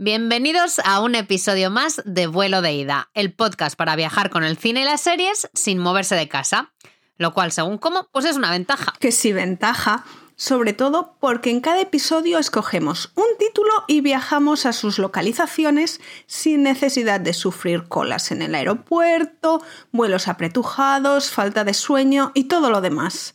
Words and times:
Bienvenidos 0.00 0.78
a 0.84 1.00
un 1.00 1.16
episodio 1.16 1.72
más 1.72 2.00
de 2.04 2.28
Vuelo 2.28 2.62
de 2.62 2.72
Ida, 2.72 3.10
el 3.14 3.32
podcast 3.32 3.76
para 3.76 3.96
viajar 3.96 4.30
con 4.30 4.44
el 4.44 4.56
cine 4.56 4.82
y 4.82 4.84
las 4.84 5.00
series 5.00 5.50
sin 5.54 5.80
moverse 5.80 6.14
de 6.14 6.28
casa. 6.28 6.72
Lo 7.16 7.34
cual, 7.34 7.50
según 7.50 7.78
cómo, 7.78 8.06
pues 8.12 8.24
es 8.24 8.36
una 8.36 8.52
ventaja. 8.52 8.92
Que 9.00 9.10
sí, 9.10 9.32
ventaja. 9.32 10.04
Sobre 10.36 10.72
todo 10.72 11.16
porque 11.18 11.50
en 11.50 11.60
cada 11.60 11.80
episodio 11.80 12.38
escogemos 12.38 13.10
un 13.16 13.26
título 13.40 13.72
y 13.88 14.00
viajamos 14.00 14.66
a 14.66 14.72
sus 14.72 15.00
localizaciones 15.00 16.00
sin 16.28 16.62
necesidad 16.62 17.18
de 17.18 17.34
sufrir 17.34 17.88
colas 17.88 18.30
en 18.30 18.42
el 18.42 18.54
aeropuerto, 18.54 19.64
vuelos 19.90 20.28
apretujados, 20.28 21.32
falta 21.32 21.64
de 21.64 21.74
sueño 21.74 22.30
y 22.34 22.44
todo 22.44 22.70
lo 22.70 22.80
demás 22.80 23.34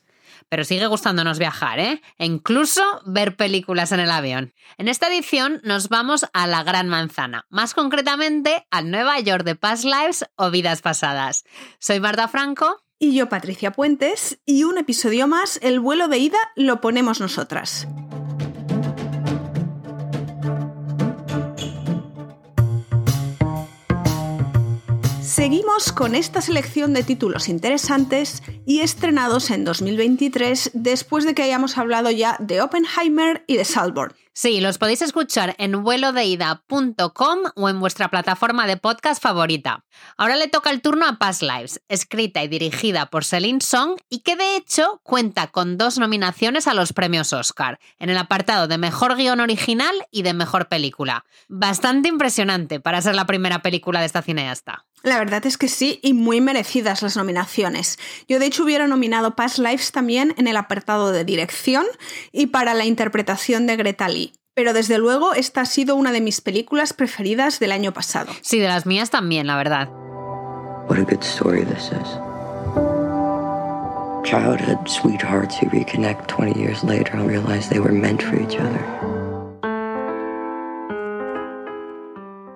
pero 0.54 0.66
sigue 0.66 0.86
gustándonos 0.86 1.40
viajar, 1.40 1.80
¿eh? 1.80 2.00
E 2.20 2.28
incluso 2.28 2.84
ver 3.08 3.36
películas 3.36 3.92
en 3.92 4.00
el 4.00 4.12
avión. 4.12 4.54
En 4.78 4.88
esta 4.88 5.08
edición 5.08 5.60
nos 5.64 5.90
vamos 5.90 6.28
a 6.32 6.46
la 6.46 6.62
Gran 6.62 6.90
Manzana, 6.90 7.48
más 7.50 7.74
concretamente 7.74 8.68
al 8.70 8.92
Nueva 8.92 9.20
York 9.20 9.46
de 9.46 9.56
Past 9.56 9.84
Lives 9.84 10.26
o 10.36 10.52
Vidas 10.52 10.84
Pasadas. 10.84 11.44
Soy 11.80 12.00
Marta 12.00 12.28
Franco. 12.28 12.84
Y 13.00 13.16
yo, 13.16 13.30
Patricia 13.30 13.72
Puentes, 13.72 14.42
y 14.46 14.64
un 14.64 14.78
episodio 14.78 15.28
más, 15.28 15.58
el 15.64 15.80
vuelo 15.80 16.08
de 16.08 16.20
ida 16.20 16.38
lo 16.56 16.82
ponemos 16.82 17.20
nosotras. 17.20 17.88
Seguimos 25.44 25.92
con 25.92 26.16
esta 26.16 26.40
selección 26.40 26.94
de 26.94 27.04
títulos 27.04 27.50
interesantes 27.50 28.42
y 28.66 28.80
estrenados 28.80 29.52
en 29.52 29.66
2023 29.66 30.72
después 30.74 31.26
de 31.26 31.36
que 31.36 31.44
hayamos 31.44 31.78
hablado 31.78 32.10
ya 32.12 32.38
de 32.40 32.62
Oppenheimer 32.62 33.44
y 33.46 33.58
de 33.58 33.66
Salborn. 33.66 34.16
Sí, 34.32 34.62
los 34.62 34.78
podéis 34.78 35.02
escuchar 35.02 35.54
en 35.60 35.84
vuelodeida.com 35.84 37.40
o 37.56 37.70
en 37.70 37.80
vuestra 37.82 38.08
plataforma 38.08 38.68
de 38.68 38.78
podcast 38.78 39.22
favorita. 39.22 39.84
Ahora 40.16 40.38
le 40.38 40.48
toca 40.48 40.72
el 40.72 40.82
turno 40.82 41.06
a 41.06 41.18
Past 41.20 41.42
Lives, 41.42 41.82
escrita 41.90 42.42
y 42.42 42.48
dirigida 42.48 43.08
por 43.08 43.26
Celine 43.26 43.60
Song 43.60 43.98
y 44.10 44.22
que 44.22 44.38
de 44.38 44.56
hecho 44.56 45.02
cuenta 45.04 45.48
con 45.48 45.78
dos 45.78 46.00
nominaciones 46.00 46.68
a 46.68 46.74
los 46.74 46.94
premios 46.94 47.34
Oscar, 47.34 47.80
en 48.00 48.10
el 48.10 48.18
apartado 48.18 48.70
de 48.70 48.78
Mejor 48.78 49.18
Guión 49.18 49.42
Original 49.42 49.94
y 50.10 50.22
de 50.22 50.34
Mejor 50.34 50.70
Película. 50.70 51.26
Bastante 51.50 52.08
impresionante 52.08 52.80
para 52.80 53.02
ser 53.02 53.14
la 53.14 53.26
primera 53.28 53.62
película 53.62 54.00
de 54.00 54.06
esta 54.06 54.22
cineasta. 54.22 54.86
La 55.04 55.18
verdad 55.18 55.46
es 55.46 55.58
que 55.58 55.68
sí, 55.68 56.00
y 56.02 56.14
muy 56.14 56.40
merecidas 56.40 57.02
las 57.02 57.18
nominaciones. 57.18 58.00
Yo 58.30 58.40
de 58.40 58.46
hecho 58.46 58.64
hubiera 58.64 58.88
nominado 58.88 59.36
Past 59.36 59.58
Lives 59.58 59.92
también 59.92 60.34
en 60.38 60.48
el 60.48 60.56
apartado 60.56 61.12
de 61.12 61.26
dirección 61.26 61.86
y 62.32 62.48
para 62.48 62.74
la 62.74 62.86
interpretación 62.86 63.68
de 63.68 63.76
Greta 63.76 64.08
Lee. 64.08 64.32
Pero 64.56 64.72
desde 64.72 64.98
luego 64.98 65.34
esta 65.34 65.62
ha 65.62 65.66
sido 65.66 65.98
una 65.98 66.14
de 66.14 66.22
mis 66.22 66.40
películas 66.40 66.94
preferidas 66.94 67.60
del 67.60 67.74
año 67.74 67.92
pasado. 67.92 68.32
Sí, 68.42 68.60
de 68.60 68.70
las 68.70 68.86
mías 68.86 69.10
también, 69.10 69.46
la 69.46 69.58
verdad. 69.58 69.90
What 70.88 71.00
a 71.00 71.04
good 71.04 71.22
story 71.22 71.66
this 71.66 71.92
is. 71.92 72.08
Childhood 74.24 74.88
sweethearts 74.88 75.58
who 75.58 75.68
reconnect 75.68 76.28
20 76.28 76.58
years 76.58 76.82
later 76.82 77.18
and 77.18 77.28
realize 77.28 77.68
they 77.68 77.80
were 77.80 77.92
meant 77.92 78.22
for 78.22 78.40
each 78.40 78.56
other. 78.56 79.13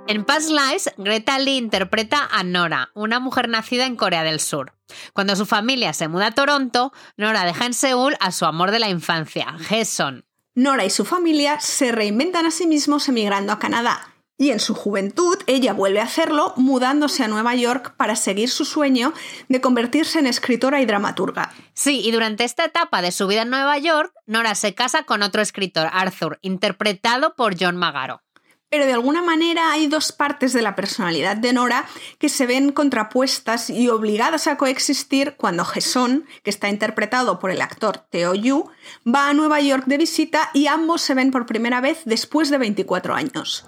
En 0.08 0.24
Past 0.24 0.50
Lives, 0.50 0.94
Greta 0.98 1.38
Lee 1.38 1.58
interpreta 1.58 2.30
a 2.32 2.42
Nora, 2.44 2.92
una 2.94 3.20
mujer 3.20 3.50
nacida 3.50 3.86
en 3.86 3.98
Corea 3.98 4.24
del 4.24 4.40
Sur. 4.40 4.72
Cuando 5.12 5.36
su 5.36 5.46
familia 5.46 5.92
se 5.92 6.08
muda 6.08 6.28
a 6.28 6.32
Toronto, 6.32 6.94
Nora 7.18 7.44
deja 7.44 7.66
en 7.66 7.74
Seúl 7.74 8.16
a 8.22 8.32
su 8.32 8.46
amor 8.46 8.72
de 8.72 8.80
la 8.80 8.88
infancia, 8.88 9.58
Jason. 9.68 10.26
Nora 10.56 10.86
y 10.86 10.90
su 10.90 11.04
familia 11.04 11.60
se 11.60 11.92
reinventan 11.92 12.46
a 12.46 12.52
sí 12.52 12.68
mismos 12.68 13.10
emigrando 13.10 13.52
a 13.52 13.60
Canadá. 13.60 14.14
Y 14.40 14.52
en 14.52 14.60
su 14.60 14.76
juventud 14.76 15.36
ella 15.46 15.74
vuelve 15.74 16.00
a 16.00 16.04
hacerlo 16.04 16.54
mudándose 16.56 17.24
a 17.24 17.28
Nueva 17.28 17.56
York 17.56 17.96
para 17.98 18.16
seguir 18.16 18.50
su 18.50 18.66
sueño 18.66 19.14
de 19.50 19.60
convertirse 19.60 20.20
en 20.20 20.28
escritora 20.28 20.80
y 20.80 20.86
dramaturga. 20.86 21.52
Sí, 21.74 22.02
y 22.06 22.12
durante 22.12 22.44
esta 22.46 22.64
etapa 22.64 23.02
de 23.02 23.12
su 23.12 23.28
vida 23.28 23.42
en 23.42 23.50
Nueva 23.50 23.78
York, 23.80 24.14
Nora 24.26 24.56
se 24.56 24.74
casa 24.74 25.04
con 25.04 25.22
otro 25.22 25.42
escritor, 25.42 25.90
Arthur, 25.92 26.40
interpretado 26.44 27.36
por 27.36 27.56
John 27.60 27.76
Magaro. 27.78 28.22
Pero 28.70 28.86
de 28.86 28.94
alguna 28.94 29.22
manera 29.22 29.72
hay 29.72 29.88
dos 29.88 30.12
partes 30.12 30.52
de 30.52 30.62
la 30.62 30.76
personalidad 30.76 31.38
de 31.38 31.54
Nora 31.54 31.86
que 32.20 32.28
se 32.28 32.46
ven 32.46 32.74
contrapuestas 32.74 33.70
y 33.70 33.88
obligadas 33.88 34.48
a 34.48 34.58
coexistir 34.58 35.36
cuando 35.38 35.64
Jason, 35.64 36.26
que 36.44 36.50
está 36.50 36.68
interpretado 36.68 37.40
por 37.40 37.50
el 37.50 37.62
actor 37.62 38.00
Theo 38.10 38.34
Yu, 38.34 38.70
va 39.08 39.30
a 39.30 39.34
Nueva 39.34 39.62
York 39.62 39.86
de 39.86 39.98
visita 39.98 40.50
y 40.54 40.68
ambos 40.68 41.02
se 41.02 41.14
ven 41.14 41.32
por 41.32 41.46
primera 41.46 41.80
vez 41.80 42.02
después 42.04 42.50
de 42.50 42.58
24 42.58 43.16
años. 43.16 43.66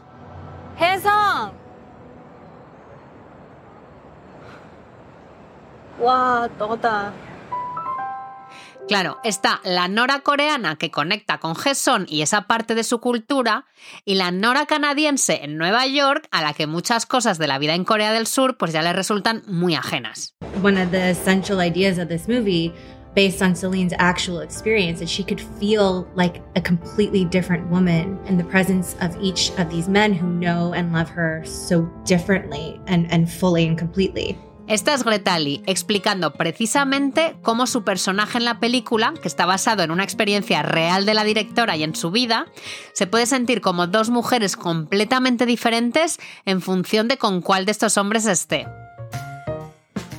Claro, 8.89 9.19
está 9.23 9.61
la 9.63 9.87
Nora 9.87 10.21
coreana 10.21 10.75
que 10.75 10.89
conecta 10.89 11.37
con 11.37 11.53
Jason 11.53 12.07
y 12.09 12.23
esa 12.23 12.47
parte 12.47 12.73
de 12.73 12.83
su 12.83 12.99
cultura, 12.99 13.65
y 14.03 14.15
la 14.15 14.31
Nora 14.31 14.65
canadiense 14.65 15.43
en 15.43 15.59
Nueva 15.59 15.85
York, 15.85 16.27
a 16.31 16.41
la 16.41 16.53
que 16.53 16.65
muchas 16.65 17.05
cosas 17.05 17.37
de 17.37 17.45
la 17.45 17.59
vida 17.59 17.75
en 17.75 17.85
Corea 17.85 18.11
del 18.11 18.25
Sur 18.25 18.57
pues 18.57 18.73
ya 18.73 18.81
le 18.81 18.91
resultan 18.91 19.43
muy 19.45 19.75
ajenas. 19.75 20.33
One 20.63 20.81
of 20.81 20.89
the 20.89 21.11
essential 21.11 21.61
ideas 21.61 21.99
of 21.99 22.07
this 22.07 22.27
movie 22.27 22.73
based 23.13 23.43
on 23.43 23.55
Celine's 23.55 23.93
actual 23.99 24.41
experience 24.41 25.03
is 25.03 25.09
she 25.09 25.23
could 25.23 25.41
feel 25.59 26.07
like 26.15 26.41
a 26.55 26.61
completely 26.61 27.25
different 27.25 27.69
woman 27.69 28.17
in 28.25 28.37
the 28.39 28.43
presence 28.43 28.95
of 29.01 29.15
each 29.21 29.51
of 29.59 29.69
these 29.69 29.87
men 29.87 30.13
who 30.13 30.27
know 30.27 30.73
and 30.73 30.91
love 30.91 31.09
her 31.09 31.43
so 31.45 31.87
differently 32.05 32.81
and 32.87 33.29
fully 33.31 33.67
and 33.67 33.77
completely. 33.77 34.35
Esta 34.69 34.93
es 34.93 35.03
Greta 35.03 35.39
Lee, 35.39 35.63
explicando 35.65 36.33
precisamente 36.33 37.35
cómo 37.41 37.65
su 37.65 37.83
personaje 37.83 38.37
en 38.37 38.45
la 38.45 38.59
película, 38.59 39.15
que 39.19 39.27
está 39.27 39.47
basado 39.47 39.81
en 39.81 39.89
una 39.89 40.03
experiencia 40.03 40.61
real 40.61 41.07
de 41.07 41.15
la 41.15 41.23
directora 41.23 41.75
y 41.75 41.81
en 41.81 41.95
su 41.95 42.11
vida, 42.11 42.45
se 42.93 43.07
puede 43.07 43.25
sentir 43.25 43.61
como 43.61 43.87
dos 43.87 44.11
mujeres 44.11 44.55
completamente 44.55 45.47
diferentes 45.47 46.19
en 46.45 46.61
función 46.61 47.07
de 47.07 47.17
con 47.17 47.41
cuál 47.41 47.65
de 47.65 47.71
estos 47.71 47.97
hombres 47.97 48.27
esté. 48.27 48.67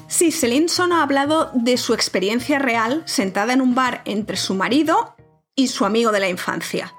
Sí, 0.08 0.32
Celine 0.32 0.66
ha 0.92 1.02
hablado 1.02 1.52
de 1.54 1.76
su 1.76 1.94
experiencia 1.94 2.58
real 2.58 3.04
sentada 3.06 3.52
en 3.52 3.60
un 3.60 3.76
bar 3.76 4.02
entre 4.04 4.36
su 4.36 4.56
marido 4.56 5.14
y 5.54 5.68
su 5.68 5.84
amigo 5.84 6.10
de 6.10 6.18
la 6.18 6.28
infancia. 6.28 6.92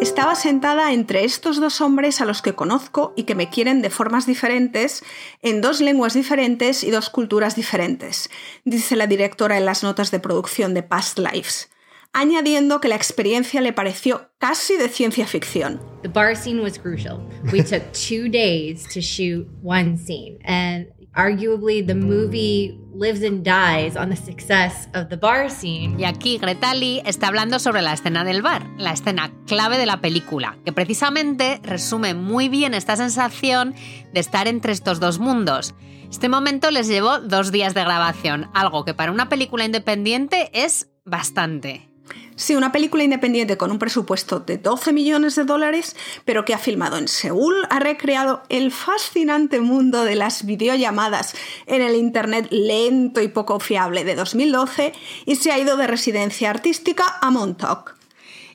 Estaba 0.00 0.34
sentada 0.34 0.92
entre 0.92 1.24
estos 1.24 1.60
dos 1.60 1.80
hombres 1.80 2.20
a 2.20 2.24
los 2.24 2.42
que 2.42 2.54
conozco 2.54 3.14
y 3.16 3.22
que 3.22 3.34
me 3.34 3.48
quieren 3.48 3.80
de 3.80 3.90
formas 3.90 4.26
diferentes, 4.26 5.02
en 5.40 5.60
dos 5.60 5.80
lenguas 5.80 6.14
diferentes 6.14 6.82
y 6.82 6.90
dos 6.90 7.10
culturas 7.10 7.56
diferentes, 7.56 8.28
dice 8.64 8.96
la 8.96 9.06
directora 9.06 9.56
en 9.56 9.64
las 9.64 9.82
notas 9.82 10.10
de 10.10 10.18
producción 10.20 10.74
de 10.74 10.82
Past 10.82 11.18
Lives, 11.18 11.70
añadiendo 12.12 12.80
que 12.80 12.88
la 12.88 12.96
experiencia 12.96 13.60
le 13.60 13.72
pareció 13.72 14.30
casi 14.38 14.76
de 14.76 14.88
ciencia 14.88 15.26
ficción. 15.26 15.80
The 16.02 16.08
bar 16.08 16.36
scene 16.36 16.60
was 16.60 16.78
crucial. 16.78 17.20
We 17.52 17.62
took 17.62 17.82
two 17.92 18.28
days 18.28 18.86
to 18.92 19.00
shoot 19.00 19.48
one 19.62 19.96
scene, 19.96 20.38
and 20.44 20.88
arguably 21.14 21.84
the 21.86 21.94
movie 21.94 22.78
lives 22.94 23.22
and 23.22 23.44
dies 23.44 23.96
on 23.96 24.10
the 24.10 24.16
success 24.16 24.88
of 24.94 25.08
the 25.08 25.16
bar 25.16 25.50
scene. 25.50 25.96
Y 25.98 26.04
aquí 26.04 26.38
Greta 26.38 26.74
Lee 26.74 27.02
está 27.04 27.28
hablando 27.28 27.58
sobre 27.58 27.82
la 27.82 27.92
escena 27.92 28.24
del 28.24 28.42
bar, 28.42 28.66
la 28.78 28.92
escena 28.92 29.32
clave 29.46 29.78
de 29.78 29.86
la 29.86 30.00
película, 30.00 30.56
que 30.64 30.72
precisamente 30.72 31.60
resume 31.62 32.14
muy 32.14 32.48
bien 32.48 32.74
esta 32.74 32.96
sensación 32.96 33.74
de 34.12 34.20
estar 34.20 34.48
entre 34.48 34.72
estos 34.72 35.00
dos 35.00 35.18
mundos. 35.18 35.74
Este 36.10 36.28
momento 36.28 36.70
les 36.70 36.86
llevó 36.86 37.18
dos 37.18 37.50
días 37.50 37.74
de 37.74 37.82
grabación, 37.82 38.48
algo 38.54 38.84
que 38.84 38.94
para 38.94 39.10
una 39.10 39.28
película 39.28 39.64
independiente 39.64 40.50
es 40.52 40.88
bastante. 41.04 41.93
Sí, 42.36 42.56
una 42.56 42.72
película 42.72 43.04
independiente 43.04 43.56
con 43.56 43.70
un 43.70 43.78
presupuesto 43.78 44.40
de 44.40 44.58
12 44.58 44.92
millones 44.92 45.36
de 45.36 45.44
dólares, 45.44 45.96
pero 46.24 46.44
que 46.44 46.52
ha 46.52 46.58
filmado 46.58 46.98
en 46.98 47.06
Seúl, 47.06 47.54
ha 47.70 47.78
recreado 47.78 48.42
el 48.48 48.72
fascinante 48.72 49.60
mundo 49.60 50.04
de 50.04 50.16
las 50.16 50.44
videollamadas 50.44 51.34
en 51.66 51.80
el 51.80 51.94
Internet 51.94 52.48
lento 52.50 53.22
y 53.22 53.28
poco 53.28 53.60
fiable 53.60 54.04
de 54.04 54.16
2012 54.16 54.92
y 55.26 55.36
se 55.36 55.52
ha 55.52 55.58
ido 55.58 55.76
de 55.76 55.86
residencia 55.86 56.50
artística 56.50 57.04
a 57.20 57.30
Montauk. 57.30 57.94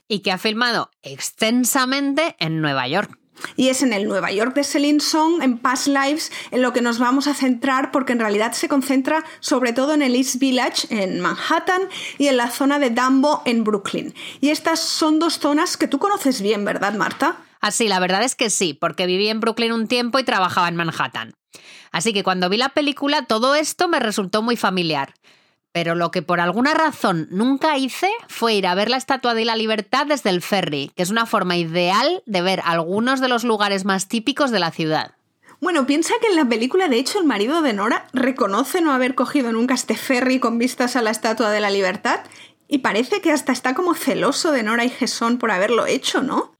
Y 0.09 0.19
que 0.19 0.31
ha 0.31 0.37
filmado 0.37 0.89
extensamente 1.01 2.35
en 2.39 2.61
Nueva 2.61 2.87
York. 2.87 3.18
Y 3.55 3.69
es 3.69 3.81
en 3.81 3.93
el 3.93 4.07
Nueva 4.07 4.31
York 4.31 4.55
de 4.55 4.63
Celine 4.63 4.99
Song, 4.99 5.41
en 5.41 5.57
Past 5.57 5.87
Lives, 5.87 6.31
en 6.51 6.61
lo 6.61 6.73
que 6.73 6.81
nos 6.81 6.99
vamos 6.99 7.27
a 7.27 7.33
centrar 7.33 7.91
porque 7.91 8.13
en 8.13 8.19
realidad 8.19 8.53
se 8.53 8.67
concentra 8.67 9.23
sobre 9.39 9.73
todo 9.73 9.93
en 9.93 10.01
el 10.01 10.15
East 10.15 10.37
Village, 10.37 10.87
en 10.89 11.19
Manhattan, 11.19 11.81
y 12.17 12.27
en 12.27 12.37
la 12.37 12.49
zona 12.49 12.79
de 12.79 12.89
Dumbo, 12.89 13.41
en 13.45 13.63
Brooklyn. 13.63 14.13
Y 14.41 14.49
estas 14.49 14.79
son 14.79 15.19
dos 15.19 15.39
zonas 15.39 15.77
que 15.77 15.87
tú 15.87 15.99
conoces 15.99 16.41
bien, 16.41 16.65
¿verdad, 16.65 16.93
Marta? 16.93 17.37
Así, 17.61 17.87
ah, 17.87 17.89
la 17.89 17.99
verdad 17.99 18.23
es 18.23 18.35
que 18.35 18.49
sí, 18.49 18.73
porque 18.73 19.05
viví 19.05 19.27
en 19.27 19.39
Brooklyn 19.39 19.71
un 19.71 19.87
tiempo 19.87 20.19
y 20.19 20.23
trabajaba 20.23 20.67
en 20.67 20.75
Manhattan. 20.75 21.33
Así 21.91 22.13
que 22.13 22.23
cuando 22.23 22.49
vi 22.49 22.57
la 22.57 22.69
película 22.69 23.25
todo 23.25 23.55
esto 23.55 23.87
me 23.87 23.99
resultó 23.99 24.41
muy 24.41 24.55
familiar. 24.55 25.13
Pero 25.71 25.95
lo 25.95 26.11
que 26.11 26.21
por 26.21 26.39
alguna 26.39 26.73
razón 26.73 27.27
nunca 27.31 27.77
hice 27.77 28.09
fue 28.27 28.55
ir 28.55 28.67
a 28.67 28.75
ver 28.75 28.89
la 28.89 28.97
Estatua 28.97 29.33
de 29.33 29.45
la 29.45 29.55
Libertad 29.55 30.07
desde 30.07 30.29
el 30.29 30.41
ferry, 30.41 30.91
que 30.95 31.03
es 31.03 31.09
una 31.09 31.25
forma 31.25 31.57
ideal 31.57 32.23
de 32.25 32.41
ver 32.41 32.61
algunos 32.65 33.21
de 33.21 33.29
los 33.29 33.43
lugares 33.43 33.85
más 33.85 34.07
típicos 34.07 34.51
de 34.51 34.59
la 34.59 34.71
ciudad. 34.71 35.13
Bueno, 35.61 35.85
piensa 35.85 36.13
que 36.21 36.27
en 36.27 36.37
la 36.37 36.45
película, 36.45 36.87
de 36.87 36.97
hecho, 36.97 37.19
el 37.19 37.25
marido 37.25 37.61
de 37.61 37.73
Nora 37.73 38.07
reconoce 38.13 38.81
no 38.81 38.93
haber 38.93 39.13
cogido 39.13 39.51
nunca 39.51 39.73
este 39.73 39.95
ferry 39.95 40.39
con 40.39 40.57
vistas 40.57 40.95
a 40.95 41.01
la 41.01 41.11
Estatua 41.11 41.49
de 41.49 41.59
la 41.59 41.69
Libertad 41.69 42.21
y 42.69 42.77
parece 42.77 43.19
que 43.19 43.31
hasta 43.31 43.51
está 43.51 43.73
como 43.73 43.93
celoso 43.93 44.51
de 44.51 44.63
Nora 44.63 44.85
y 44.85 44.89
Gesón 44.89 45.37
por 45.37 45.51
haberlo 45.51 45.85
hecho, 45.85 46.21
¿no? 46.21 46.53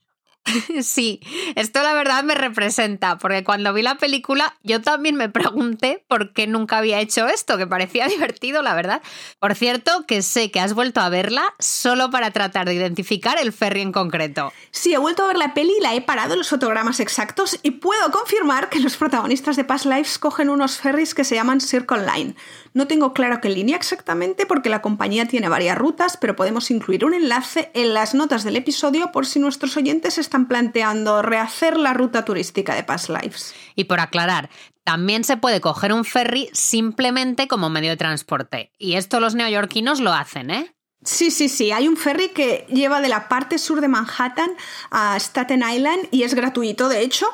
Sí, 0.82 1.22
esto 1.56 1.82
la 1.84 1.94
verdad 1.94 2.24
me 2.24 2.36
representa, 2.36 3.18
porque 3.18 3.44
cuando 3.44 3.74
vi 3.74 3.82
la 3.82 3.96
película 3.96 4.56
yo 4.64 4.82
también 4.82 5.16
me 5.16 5.30
pregunté 5.30 6.04
por 6.08 6.34
qué 6.34 6.48
nunca 6.48 6.78
había 6.78 7.00
hecho 7.00 7.28
esto, 7.28 7.58
que 7.58 7.68
parecía 7.68 8.08
divertido, 8.10 8.62
la 8.62 8.76
verdad. 8.76 9.02
Por 9.40 9.56
cierto, 9.56 10.06
que 10.08 10.22
sé 10.22 10.52
que 10.52 10.60
has 10.60 10.74
vuelto 10.74 11.02
a 11.02 11.10
verla 11.10 11.44
solo 11.60 12.10
para 12.10 12.32
tratar 12.32 12.68
de 12.68 12.76
identificar 12.76 13.38
el 13.40 13.54
ferry 13.54 13.82
en 13.82 13.92
concreto. 13.92 14.52
Sí, 14.72 14.94
he 14.94 14.98
vuelto 14.98 15.24
a 15.24 15.28
ver 15.28 15.38
la 15.38 15.54
peli 15.54 15.74
y 15.78 15.82
la 15.82 15.96
he 15.96 16.02
parado 16.02 16.34
en 16.34 16.40
los 16.40 16.50
fotogramas 16.50 17.00
exactos 17.00 17.60
y 17.64 17.72
puedo 17.72 18.12
confirmar 18.12 18.70
que 18.70 18.80
los 18.80 18.98
protagonistas 18.98 19.56
de 19.56 19.64
Past 19.64 19.86
Lives 19.86 20.20
cogen 20.20 20.50
unos 20.50 20.78
ferries 20.78 21.14
que 21.14 21.24
se 21.24 21.36
llaman 21.36 21.62
Circle 21.62 22.06
Line. 22.06 22.36
No 22.74 22.88
tengo 22.88 23.14
claro 23.14 23.42
qué 23.42 23.50
línea 23.50 23.76
exactamente 23.76 24.46
porque 24.46 24.70
la 24.70 24.82
compañía 24.82 25.28
tiene 25.28 25.50
varias 25.50 25.78
rutas, 25.78 26.18
pero 26.18 26.36
podemos 26.36 26.70
incluir 26.72 27.04
un 27.04 27.14
enlace 27.14 27.72
en 27.74 27.94
las 27.94 28.14
notas 28.14 28.44
del 28.44 28.56
episodio 28.56 29.12
por 29.12 29.26
si 29.26 29.40
nuestros 29.40 29.76
oyentes 29.78 30.18
están 30.18 30.39
planteando 30.48 31.22
rehacer 31.22 31.78
la 31.78 31.94
ruta 31.94 32.26
turística 32.26 32.76
de 32.76 32.84
Past 32.84 33.10
Lives. 33.10 33.54
Y 33.76 33.86
por 33.86 34.00
aclarar, 34.00 34.50
también 34.84 35.24
se 35.24 35.38
puede 35.38 35.62
coger 35.62 35.94
un 35.94 36.06
ferry 36.06 36.50
simplemente 36.54 37.48
como 37.48 37.70
medio 37.70 37.92
de 37.92 37.98
transporte. 37.98 38.72
Y 38.78 38.96
esto 38.96 39.20
los 39.20 39.36
neoyorquinos 39.36 40.00
lo 40.00 40.14
hacen, 40.14 40.50
¿eh? 40.50 40.76
Sí, 41.02 41.32
sí, 41.32 41.48
sí. 41.48 41.72
Hay 41.72 41.88
un 41.88 41.96
ferry 41.96 42.30
que 42.30 42.66
lleva 42.70 43.00
de 43.00 43.08
la 43.08 43.30
parte 43.30 43.58
sur 43.58 43.80
de 43.80 43.88
Manhattan 43.88 44.52
a 44.92 45.18
Staten 45.18 45.64
Island 45.64 46.10
y 46.12 46.24
es 46.24 46.34
gratuito, 46.34 46.90
de 46.90 47.02
hecho. 47.02 47.26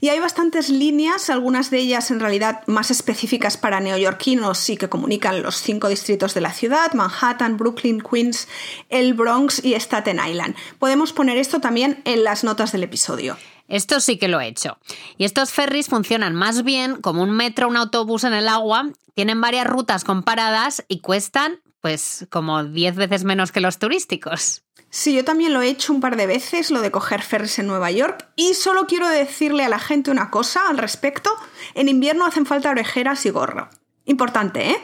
Y 0.00 0.10
hay 0.10 0.20
bastantes 0.20 0.68
líneas, 0.68 1.30
algunas 1.30 1.70
de 1.70 1.78
ellas 1.78 2.10
en 2.10 2.20
realidad 2.20 2.62
más 2.66 2.90
específicas 2.90 3.56
para 3.56 3.80
neoyorquinos 3.80 4.68
y 4.68 4.76
que 4.76 4.90
comunican 4.90 5.42
los 5.42 5.56
cinco 5.56 5.88
distritos 5.88 6.34
de 6.34 6.42
la 6.42 6.52
ciudad, 6.52 6.92
Manhattan, 6.92 7.56
Brooklyn, 7.56 8.02
Queens, 8.02 8.46
el 8.90 9.14
Bronx 9.14 9.64
y 9.64 9.72
Staten 9.74 10.20
Island. 10.22 10.54
Podemos 10.78 11.14
poner 11.14 11.38
esto 11.38 11.60
también 11.60 12.02
en 12.04 12.24
las 12.24 12.44
notas 12.44 12.72
del 12.72 12.82
episodio. 12.82 13.38
Esto 13.68 14.00
sí 14.00 14.18
que 14.18 14.28
lo 14.28 14.38
he 14.40 14.48
hecho. 14.48 14.76
Y 15.16 15.24
estos 15.24 15.50
ferries 15.50 15.88
funcionan 15.88 16.34
más 16.34 16.62
bien 16.62 17.00
como 17.00 17.22
un 17.22 17.30
metro, 17.30 17.68
un 17.68 17.78
autobús 17.78 18.24
en 18.24 18.34
el 18.34 18.48
agua, 18.48 18.90
tienen 19.14 19.40
varias 19.40 19.66
rutas 19.66 20.04
comparadas 20.04 20.84
y 20.88 21.00
cuestan 21.00 21.60
pues 21.84 22.26
como 22.30 22.64
10 22.64 22.96
veces 22.96 23.24
menos 23.24 23.52
que 23.52 23.60
los 23.60 23.78
turísticos. 23.78 24.64
Sí, 24.88 25.14
yo 25.14 25.22
también 25.22 25.52
lo 25.52 25.60
he 25.60 25.68
hecho 25.68 25.92
un 25.92 26.00
par 26.00 26.16
de 26.16 26.26
veces, 26.26 26.70
lo 26.70 26.80
de 26.80 26.90
coger 26.90 27.20
ferries 27.20 27.58
en 27.58 27.66
Nueva 27.66 27.90
York, 27.90 28.26
y 28.36 28.54
solo 28.54 28.86
quiero 28.86 29.06
decirle 29.06 29.64
a 29.64 29.68
la 29.68 29.78
gente 29.78 30.10
una 30.10 30.30
cosa 30.30 30.62
al 30.70 30.78
respecto. 30.78 31.28
En 31.74 31.90
invierno 31.90 32.24
hacen 32.24 32.46
falta 32.46 32.70
orejeras 32.70 33.26
y 33.26 33.30
gorro. 33.30 33.68
Importante, 34.06 34.70
¿eh? 34.70 34.76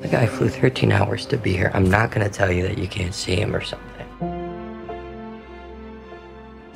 The 0.00 0.08
guy 0.08 0.26
flew 0.26 0.48
13 0.48 0.94
hours 0.94 1.28
to 1.28 1.36
be 1.36 1.50
here. 1.50 1.70
I'm 1.74 1.90
not 1.90 2.10
going 2.10 2.26
to 2.26 2.30
tell 2.30 2.50
you 2.50 2.66
that 2.66 2.78
you 2.78 2.88
can't 2.88 3.12
see 3.12 3.34
him 3.34 3.54
or 3.54 3.62
something. 3.62 3.96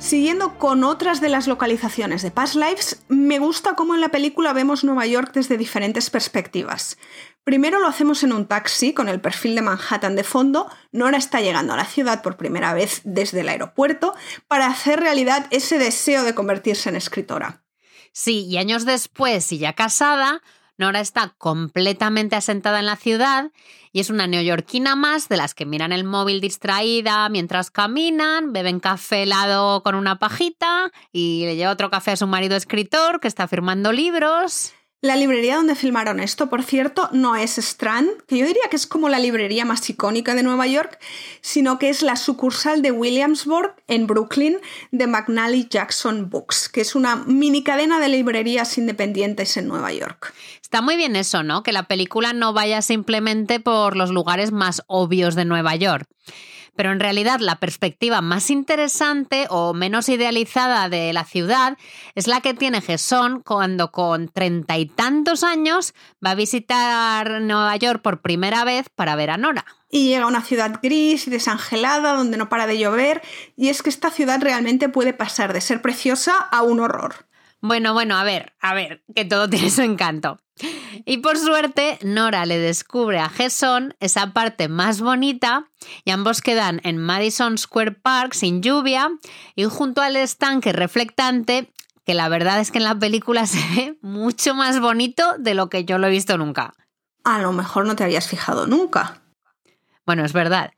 Siguiendo 0.01 0.57
con 0.57 0.83
otras 0.83 1.21
de 1.21 1.29
las 1.29 1.47
localizaciones 1.47 2.23
de 2.23 2.31
Past 2.31 2.55
Lives, 2.55 3.03
me 3.07 3.37
gusta 3.37 3.75
cómo 3.75 3.93
en 3.93 4.01
la 4.01 4.09
película 4.09 4.51
vemos 4.51 4.83
Nueva 4.83 5.05
York 5.05 5.29
desde 5.31 5.57
diferentes 5.57 6.09
perspectivas. 6.09 6.97
Primero 7.43 7.79
lo 7.79 7.87
hacemos 7.87 8.23
en 8.23 8.33
un 8.33 8.45
taxi 8.45 8.93
con 8.93 9.09
el 9.09 9.19
perfil 9.19 9.55
de 9.55 9.63
Manhattan 9.63 10.15
de 10.15 10.23
fondo. 10.23 10.69
Nora 10.91 11.17
está 11.17 11.41
llegando 11.41 11.73
a 11.73 11.77
la 11.77 11.85
ciudad 11.85 12.21
por 12.21 12.37
primera 12.37 12.73
vez 12.73 13.01
desde 13.03 13.41
el 13.41 13.49
aeropuerto 13.49 14.13
para 14.47 14.67
hacer 14.67 14.99
realidad 14.99 15.47
ese 15.49 15.79
deseo 15.79 16.23
de 16.23 16.35
convertirse 16.35 16.89
en 16.89 16.95
escritora. 16.95 17.63
Sí, 18.13 18.45
y 18.45 18.57
años 18.57 18.85
después, 18.85 19.51
y 19.51 19.57
ya 19.57 19.73
casada, 19.73 20.41
Nora 20.77 20.99
está 20.99 21.35
completamente 21.37 22.35
asentada 22.35 22.79
en 22.79 22.85
la 22.85 22.95
ciudad 22.95 23.51
y 23.91 23.99
es 23.99 24.09
una 24.09 24.27
neoyorquina 24.27 24.95
más 24.95 25.29
de 25.29 25.37
las 25.37 25.53
que 25.53 25.65
miran 25.65 25.91
el 25.91 26.03
móvil 26.03 26.41
distraída 26.41 27.27
mientras 27.29 27.71
caminan, 27.71 28.53
beben 28.53 28.79
café 28.79 29.23
helado 29.23 29.83
con 29.83 29.95
una 29.95 30.17
pajita 30.17 30.91
y 31.11 31.45
le 31.45 31.55
lleva 31.55 31.71
otro 31.71 31.89
café 31.89 32.11
a 32.11 32.15
su 32.17 32.27
marido 32.27 32.55
escritor 32.55 33.19
que 33.19 33.27
está 33.27 33.47
firmando 33.47 33.91
libros. 33.91 34.73
La 35.03 35.15
librería 35.15 35.55
donde 35.55 35.73
filmaron 35.73 36.19
esto, 36.19 36.47
por 36.47 36.61
cierto, 36.61 37.09
no 37.11 37.35
es 37.35 37.57
Strand, 37.57 38.21
que 38.27 38.37
yo 38.37 38.45
diría 38.45 38.61
que 38.69 38.75
es 38.75 38.85
como 38.85 39.09
la 39.09 39.17
librería 39.17 39.65
más 39.65 39.89
icónica 39.89 40.35
de 40.35 40.43
Nueva 40.43 40.67
York, 40.67 40.99
sino 41.41 41.79
que 41.79 41.89
es 41.89 42.03
la 42.03 42.15
sucursal 42.15 42.83
de 42.83 42.91
Williamsburg, 42.91 43.73
en 43.87 44.05
Brooklyn, 44.05 44.59
de 44.91 45.07
McNally 45.07 45.67
Jackson 45.67 46.29
Books, 46.29 46.69
que 46.69 46.81
es 46.81 46.93
una 46.93 47.15
mini 47.15 47.63
cadena 47.63 47.99
de 47.99 48.09
librerías 48.09 48.77
independientes 48.77 49.57
en 49.57 49.67
Nueva 49.67 49.91
York. 49.91 50.35
Está 50.61 50.83
muy 50.83 50.97
bien 50.97 51.15
eso, 51.15 51.41
¿no? 51.41 51.63
Que 51.63 51.71
la 51.71 51.87
película 51.87 52.33
no 52.33 52.53
vaya 52.53 52.83
simplemente 52.83 53.59
por 53.59 53.97
los 53.97 54.11
lugares 54.11 54.51
más 54.51 54.83
obvios 54.85 55.33
de 55.33 55.45
Nueva 55.45 55.75
York 55.75 56.07
pero 56.75 56.91
en 56.91 56.99
realidad 56.99 57.39
la 57.39 57.57
perspectiva 57.57 58.21
más 58.21 58.49
interesante 58.49 59.47
o 59.49 59.73
menos 59.73 60.09
idealizada 60.09 60.89
de 60.89 61.13
la 61.13 61.25
ciudad 61.25 61.77
es 62.15 62.27
la 62.27 62.41
que 62.41 62.53
tiene 62.53 62.81
Gesón 62.81 63.41
cuando 63.41 63.91
con 63.91 64.29
treinta 64.29 64.77
y 64.77 64.85
tantos 64.85 65.43
años 65.43 65.93
va 66.25 66.31
a 66.31 66.35
visitar 66.35 67.41
Nueva 67.41 67.75
York 67.75 68.01
por 68.01 68.21
primera 68.21 68.63
vez 68.63 68.87
para 68.95 69.15
ver 69.15 69.29
a 69.31 69.37
Nora. 69.37 69.65
Y 69.89 70.07
llega 70.07 70.23
a 70.23 70.27
una 70.27 70.41
ciudad 70.41 70.79
gris 70.81 71.27
y 71.27 71.29
desangelada 71.29 72.13
donde 72.13 72.37
no 72.37 72.49
para 72.49 72.67
de 72.67 72.77
llover 72.77 73.21
y 73.57 73.69
es 73.69 73.81
que 73.81 73.89
esta 73.89 74.09
ciudad 74.09 74.41
realmente 74.41 74.89
puede 74.89 75.13
pasar 75.13 75.53
de 75.53 75.61
ser 75.61 75.81
preciosa 75.81 76.37
a 76.37 76.63
un 76.63 76.79
horror. 76.79 77.30
Bueno, 77.61 77.93
bueno, 77.93 78.17
a 78.17 78.23
ver, 78.23 78.53
a 78.59 78.73
ver, 78.73 79.03
que 79.15 79.25
todo 79.25 79.49
tiene 79.49 79.69
su 79.69 79.81
encanto. 79.81 80.39
Y 81.05 81.17
por 81.17 81.37
suerte, 81.37 81.97
Nora 82.03 82.45
le 82.45 82.59
descubre 82.59 83.19
a 83.19 83.29
Gesson 83.29 83.95
esa 83.99 84.33
parte 84.33 84.67
más 84.67 85.01
bonita 85.01 85.65
y 86.03 86.11
ambos 86.11 86.41
quedan 86.41 86.81
en 86.83 86.97
Madison 86.97 87.57
Square 87.57 87.93
Park 87.93 88.33
sin 88.33 88.61
lluvia 88.61 89.09
y 89.55 89.63
junto 89.63 90.01
al 90.01 90.15
estanque 90.15 90.73
reflectante, 90.73 91.71
que 92.05 92.13
la 92.13 92.29
verdad 92.29 92.59
es 92.59 92.71
que 92.71 92.77
en 92.77 92.83
la 92.83 92.97
película 92.97 93.45
se 93.47 93.59
ve 93.75 93.97
mucho 94.01 94.53
más 94.53 94.79
bonito 94.79 95.35
de 95.39 95.55
lo 95.55 95.69
que 95.69 95.85
yo 95.85 95.97
lo 95.97 96.07
he 96.07 96.11
visto 96.11 96.37
nunca. 96.37 96.73
A 97.23 97.39
lo 97.39 97.51
mejor 97.53 97.85
no 97.85 97.95
te 97.95 98.03
habías 98.03 98.27
fijado 98.27 98.67
nunca. 98.67 99.21
Bueno, 100.05 100.25
es 100.25 100.33
verdad. 100.33 100.73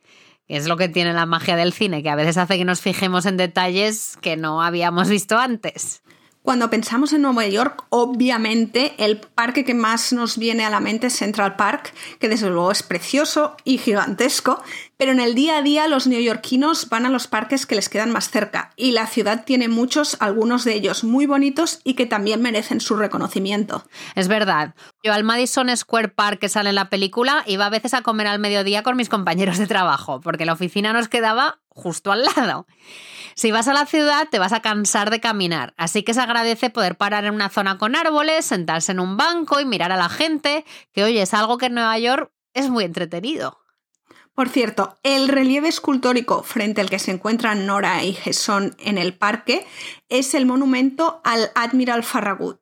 Es 0.48 0.68
lo 0.68 0.76
que 0.76 0.90
tiene 0.90 1.14
la 1.14 1.26
magia 1.26 1.56
del 1.56 1.72
cine, 1.72 2.04
que 2.04 2.10
a 2.10 2.16
veces 2.16 2.38
hace 2.38 2.58
que 2.58 2.66
nos 2.66 2.82
fijemos 2.82 3.26
en 3.26 3.38
detalles 3.38 4.18
que 4.22 4.36
no 4.36 4.62
habíamos 4.62 5.08
visto 5.08 5.38
antes. 5.38 6.03
Cuando 6.44 6.70
pensamos 6.70 7.14
en 7.14 7.22
Nueva 7.22 7.48
York, 7.48 7.86
obviamente 7.88 8.96
el 8.98 9.18
parque 9.18 9.64
que 9.64 9.74
más 9.74 10.12
nos 10.12 10.38
viene 10.38 10.66
a 10.66 10.70
la 10.70 10.82
mente 10.82 11.08
es 11.08 11.16
Central 11.16 11.56
Park, 11.56 11.94
que 12.20 12.28
desde 12.28 12.50
luego 12.50 12.70
es 12.70 12.84
precioso 12.84 13.56
y 13.64 13.78
gigantesco, 13.78 14.62
pero 14.98 15.14
en 15.14 15.22
el 15.22 15.36
día 15.36 15.58
a 15.58 15.62
día 15.62 15.88
los 15.88 16.06
neoyorquinos 16.06 16.90
van 16.90 17.06
a 17.06 17.10
los 17.10 17.28
parques 17.28 17.66
que 17.66 17.76
les 17.76 17.88
quedan 17.88 18.12
más 18.12 18.30
cerca 18.30 18.72
y 18.76 18.92
la 18.92 19.08
ciudad 19.08 19.46
tiene 19.46 19.70
muchos, 19.70 20.18
algunos 20.20 20.66
de 20.66 20.74
ellos 20.74 21.06
muy 21.06 21.26
bonitos 21.26 21.80
y 21.86 21.94
que 21.94 22.06
también 22.06 22.42
merecen 22.42 22.82
su 22.82 22.98
reconocimiento. 22.98 23.86
Es 24.16 24.28
verdad. 24.28 24.76
Yo 25.02 25.14
al 25.14 25.24
Madison 25.24 25.76
Square 25.76 26.10
Park 26.10 26.40
que 26.40 26.50
sale 26.50 26.70
en 26.70 26.76
la 26.76 26.90
película 26.90 27.44
iba 27.48 27.66
a 27.66 27.70
veces 27.70 27.94
a 27.94 28.02
comer 28.02 28.28
al 28.28 28.40
mediodía 28.40 28.84
con 28.84 28.98
mis 28.98 29.08
compañeros 29.08 29.60
de 29.60 29.68
trabajo, 29.68 30.20
porque 30.20 30.46
la 30.46 30.54
oficina 30.54 30.92
nos 30.92 31.08
quedaba 31.08 31.62
justo 31.76 32.12
al 32.12 32.24
lado. 32.24 32.68
Si 33.36 33.52
vas 33.52 33.68
a 33.68 33.74
la 33.74 33.86
ciudad 33.86 34.28
te 34.30 34.40
vas 34.40 34.54
a 34.54 34.62
cansar 34.62 35.10
de 35.10 35.20
caminar, 35.20 35.74
así 35.78 36.04
que 36.04 36.14
se 36.14 36.22
agradece 36.22 36.70
poder 36.70 36.98
parar 36.98 37.26
en 37.26 37.34
una 37.34 37.50
zona 37.50 37.78
con 37.78 37.96
árboles, 37.96 38.46
sentarse 38.46 38.92
en 38.92 39.00
un 39.00 39.18
banco 39.18 39.60
y 39.60 39.66
mirar 39.66 39.92
a 39.92 39.98
la 39.98 40.10
gente, 40.10 40.66
que 40.92 41.04
oye, 41.04 41.22
es 41.22 41.34
algo 41.34 41.58
que 41.58 41.68
en 41.68 41.74
Nueva 41.74 41.98
York 41.98 42.32
es 42.54 42.70
muy 42.70 42.84
entretenido. 42.84 43.64
Por 44.34 44.50
cierto, 44.50 44.98
el 45.04 45.28
relieve 45.28 45.68
escultórico 45.68 46.42
frente 46.42 46.82
al 46.82 46.90
que 46.90 46.98
se 46.98 47.12
encuentran 47.12 47.68
Nora 47.68 48.04
y 48.04 48.14
Gesson 48.14 48.76
en 48.80 48.98
el 48.98 49.16
parque 49.16 49.66
es 50.10 50.34
el 50.34 50.48
monumento 50.48 51.22
al 51.24 51.52
Admiral 51.54 52.04
Farragut. 52.04 52.60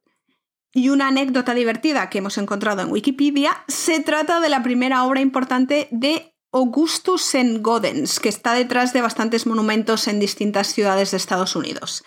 Y 0.73 0.89
una 0.89 1.07
anécdota 1.07 1.53
divertida 1.53 2.09
que 2.09 2.17
hemos 2.17 2.37
encontrado 2.37 2.81
en 2.81 2.91
Wikipedia 2.91 3.63
se 3.67 4.01
trata 4.01 4.41
de 4.41 4.49
la 4.49 4.63
primera 4.63 5.03
obra 5.03 5.21
importante 5.21 5.87
de 5.91 6.30
Augustus 6.51 7.21
St. 7.23 7.59
Godens, 7.59 8.19
que 8.19 8.29
está 8.29 8.53
detrás 8.53 8.93
de 8.93 9.01
bastantes 9.01 9.45
monumentos 9.45 10.07
en 10.07 10.19
distintas 10.19 10.67
ciudades 10.67 11.11
de 11.11 11.17
Estados 11.17 11.55
Unidos. 11.55 12.03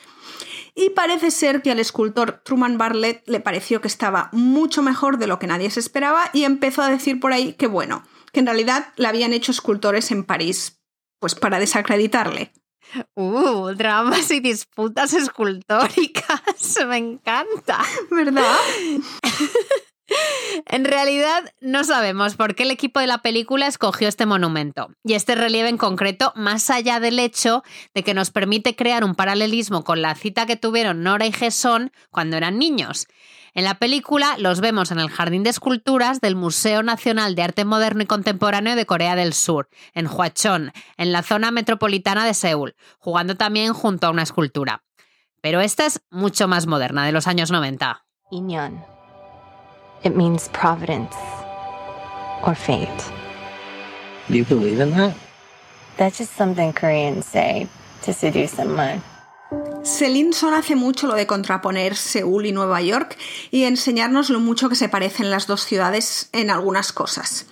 Y 0.74 0.90
parece 0.90 1.30
ser 1.30 1.62
que 1.62 1.70
al 1.70 1.78
escultor 1.78 2.42
Truman 2.44 2.76
Bartlett 2.76 3.26
le 3.28 3.40
pareció 3.40 3.80
que 3.80 3.88
estaba 3.88 4.28
mucho 4.32 4.82
mejor 4.82 5.18
de 5.18 5.28
lo 5.28 5.38
que 5.38 5.46
nadie 5.46 5.70
se 5.70 5.80
esperaba 5.80 6.30
y 6.32 6.44
empezó 6.44 6.82
a 6.82 6.90
decir 6.90 7.20
por 7.20 7.32
ahí 7.32 7.54
que 7.54 7.68
bueno, 7.68 8.04
que 8.32 8.40
en 8.40 8.46
realidad 8.46 8.92
la 8.96 9.10
habían 9.10 9.32
hecho 9.32 9.52
escultores 9.52 10.10
en 10.10 10.24
París, 10.24 10.80
pues 11.20 11.34
para 11.34 11.58
desacreditarle. 11.60 12.52
Uh, 13.14 13.72
dramas 13.74 14.30
y 14.30 14.40
disputas 14.40 15.14
escultóricas, 15.14 16.42
me 16.86 16.98
encanta. 16.98 17.78
¿Verdad? 18.10 18.58
En 20.66 20.84
realidad 20.84 21.42
no 21.60 21.84
sabemos 21.84 22.36
por 22.36 22.54
qué 22.54 22.62
el 22.62 22.70
equipo 22.70 23.00
de 23.00 23.06
la 23.06 23.18
película 23.18 23.66
escogió 23.66 24.08
este 24.08 24.26
monumento 24.26 24.88
y 25.04 25.14
este 25.14 25.34
relieve 25.34 25.68
en 25.68 25.76
concreto, 25.76 26.32
más 26.36 26.70
allá 26.70 27.00
del 27.00 27.18
hecho 27.18 27.62
de 27.94 28.02
que 28.02 28.14
nos 28.14 28.30
permite 28.30 28.76
crear 28.76 29.04
un 29.04 29.14
paralelismo 29.14 29.84
con 29.84 30.02
la 30.02 30.14
cita 30.14 30.46
que 30.46 30.56
tuvieron 30.56 31.02
Nora 31.02 31.26
y 31.26 31.32
Gesson 31.32 31.92
cuando 32.10 32.36
eran 32.36 32.58
niños. 32.58 33.06
En 33.54 33.64
la 33.64 33.74
película 33.74 34.34
los 34.38 34.60
vemos 34.60 34.90
en 34.90 34.98
el 34.98 35.10
Jardín 35.10 35.44
de 35.44 35.50
Esculturas 35.50 36.20
del 36.20 36.34
Museo 36.34 36.82
Nacional 36.82 37.36
de 37.36 37.42
Arte 37.42 37.64
Moderno 37.64 38.02
y 38.02 38.06
Contemporáneo 38.06 38.74
de 38.74 38.84
Corea 38.84 39.14
del 39.14 39.32
Sur, 39.32 39.68
en 39.94 40.06
Hwachon, 40.06 40.72
en 40.96 41.12
la 41.12 41.22
zona 41.22 41.52
metropolitana 41.52 42.26
de 42.26 42.34
Seúl, 42.34 42.74
jugando 42.98 43.36
también 43.36 43.72
junto 43.72 44.08
a 44.08 44.10
una 44.10 44.24
escultura. 44.24 44.82
Pero 45.40 45.60
esta 45.60 45.86
es 45.86 46.00
mucho 46.10 46.48
más 46.48 46.66
moderna, 46.66 47.06
de 47.06 47.12
los 47.12 47.28
años 47.28 47.52
90. 47.52 48.04
Inyeon. 48.32 48.93
It 50.04 50.14
means 50.14 50.48
providence 50.48 51.16
or 52.46 52.54
fate. 52.54 52.88
Do 54.28 54.36
you 54.36 54.44
believe 54.44 54.78
in 54.80 54.90
that? 54.90 55.14
That's 55.96 56.18
just 56.18 56.36
something 56.36 56.74
Koreans 56.74 57.24
say 57.24 57.68
to 58.02 58.12
seduce 58.12 58.52
someone. 58.52 59.02
Celine 59.82 60.32
Son 60.32 60.54
hace 60.54 60.76
mucho 60.76 61.06
lo 61.06 61.14
de 61.14 61.26
contraponer 61.26 61.96
Seúl 61.96 62.46
y 62.46 62.52
Nueva 62.52 62.80
York 62.82 63.16
y 63.50 63.64
enseñarnos 63.64 64.30
lo 64.30 64.40
mucho 64.40 64.68
que 64.68 64.76
se 64.76 64.88
parecen 64.88 65.30
las 65.30 65.46
dos 65.46 65.62
ciudades 65.64 66.28
en 66.32 66.50
algunas 66.50 66.92
cosas. 66.92 67.46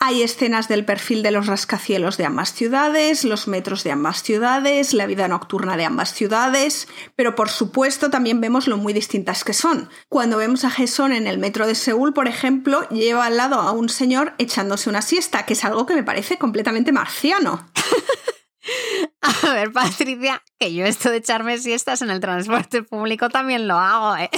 Hay 0.00 0.22
escenas 0.22 0.68
del 0.68 0.84
perfil 0.84 1.24
de 1.24 1.32
los 1.32 1.48
rascacielos 1.48 2.16
de 2.16 2.24
ambas 2.24 2.54
ciudades, 2.54 3.24
los 3.24 3.48
metros 3.48 3.82
de 3.82 3.90
ambas 3.90 4.22
ciudades, 4.22 4.94
la 4.94 5.06
vida 5.06 5.26
nocturna 5.26 5.76
de 5.76 5.84
ambas 5.84 6.14
ciudades, 6.14 6.86
pero 7.16 7.34
por 7.34 7.48
supuesto 7.48 8.08
también 8.08 8.40
vemos 8.40 8.68
lo 8.68 8.76
muy 8.76 8.92
distintas 8.92 9.42
que 9.42 9.54
son. 9.54 9.90
Cuando 10.08 10.36
vemos 10.36 10.64
a 10.64 10.70
Jason 10.70 11.12
en 11.12 11.26
el 11.26 11.38
metro 11.38 11.66
de 11.66 11.74
Seúl, 11.74 12.14
por 12.14 12.28
ejemplo, 12.28 12.88
lleva 12.90 13.26
al 13.26 13.36
lado 13.36 13.56
a 13.56 13.72
un 13.72 13.88
señor 13.88 14.34
echándose 14.38 14.88
una 14.88 15.02
siesta, 15.02 15.44
que 15.44 15.54
es 15.54 15.64
algo 15.64 15.84
que 15.84 15.94
me 15.94 16.04
parece 16.04 16.38
completamente 16.38 16.92
marciano. 16.92 17.68
A 19.20 19.52
ver, 19.52 19.72
Patricia, 19.72 20.42
que 20.60 20.72
yo 20.72 20.84
esto 20.84 21.10
de 21.10 21.16
echarme 21.16 21.58
siestas 21.58 22.02
en 22.02 22.10
el 22.10 22.20
transporte 22.20 22.82
público 22.82 23.30
también 23.30 23.66
lo 23.66 23.78
hago, 23.78 24.16
¿eh? 24.16 24.30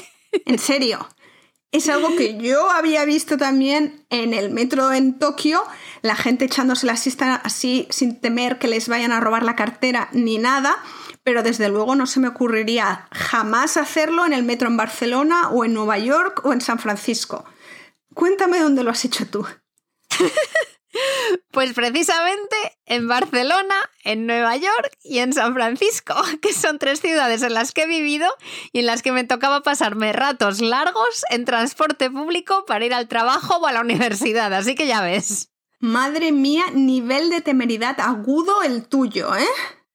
En 0.46 0.58
serio. 0.58 1.06
Es 1.72 1.88
algo 1.88 2.16
que 2.16 2.36
yo 2.42 2.70
había 2.70 3.04
visto 3.04 3.36
también 3.36 4.04
en 4.10 4.34
el 4.34 4.50
metro 4.50 4.92
en 4.92 5.18
Tokio, 5.18 5.62
la 6.02 6.16
gente 6.16 6.46
echándose 6.46 6.86
la 6.86 6.96
siesta 6.96 7.34
así 7.36 7.86
sin 7.90 8.20
temer 8.20 8.58
que 8.58 8.68
les 8.68 8.88
vayan 8.88 9.12
a 9.12 9.20
robar 9.20 9.42
la 9.42 9.56
cartera 9.56 10.08
ni 10.12 10.38
nada, 10.38 10.82
pero 11.22 11.42
desde 11.42 11.68
luego 11.68 11.94
no 11.94 12.06
se 12.06 12.20
me 12.20 12.28
ocurriría 12.28 13.08
jamás 13.12 13.76
hacerlo 13.76 14.26
en 14.26 14.32
el 14.32 14.42
metro 14.42 14.68
en 14.68 14.76
Barcelona 14.76 15.50
o 15.50 15.64
en 15.64 15.74
Nueva 15.74 15.98
York 15.98 16.44
o 16.44 16.52
en 16.52 16.60
San 16.60 16.78
Francisco. 16.78 17.44
Cuéntame 18.14 18.58
dónde 18.58 18.82
lo 18.82 18.90
has 18.90 19.04
hecho 19.04 19.26
tú. 19.26 19.46
Pues 21.52 21.72
precisamente 21.72 22.56
en 22.86 23.06
Barcelona, 23.06 23.74
en 24.04 24.26
Nueva 24.26 24.56
York 24.56 24.98
y 25.02 25.18
en 25.18 25.32
San 25.32 25.54
Francisco, 25.54 26.14
que 26.42 26.52
son 26.52 26.78
tres 26.78 27.00
ciudades 27.00 27.42
en 27.42 27.54
las 27.54 27.72
que 27.72 27.82
he 27.82 27.86
vivido 27.86 28.28
y 28.72 28.80
en 28.80 28.86
las 28.86 29.02
que 29.02 29.12
me 29.12 29.24
tocaba 29.24 29.62
pasarme 29.62 30.12
ratos 30.12 30.60
largos 30.60 31.24
en 31.30 31.44
transporte 31.44 32.10
público 32.10 32.64
para 32.66 32.84
ir 32.84 32.94
al 32.94 33.08
trabajo 33.08 33.56
o 33.56 33.66
a 33.66 33.72
la 33.72 33.80
universidad, 33.80 34.52
así 34.52 34.74
que 34.74 34.86
ya 34.86 35.00
ves. 35.02 35.50
Madre 35.80 36.32
mía, 36.32 36.64
nivel 36.74 37.30
de 37.30 37.40
temeridad 37.40 38.00
agudo 38.00 38.62
el 38.62 38.86
tuyo, 38.86 39.34
¿eh? 39.34 39.46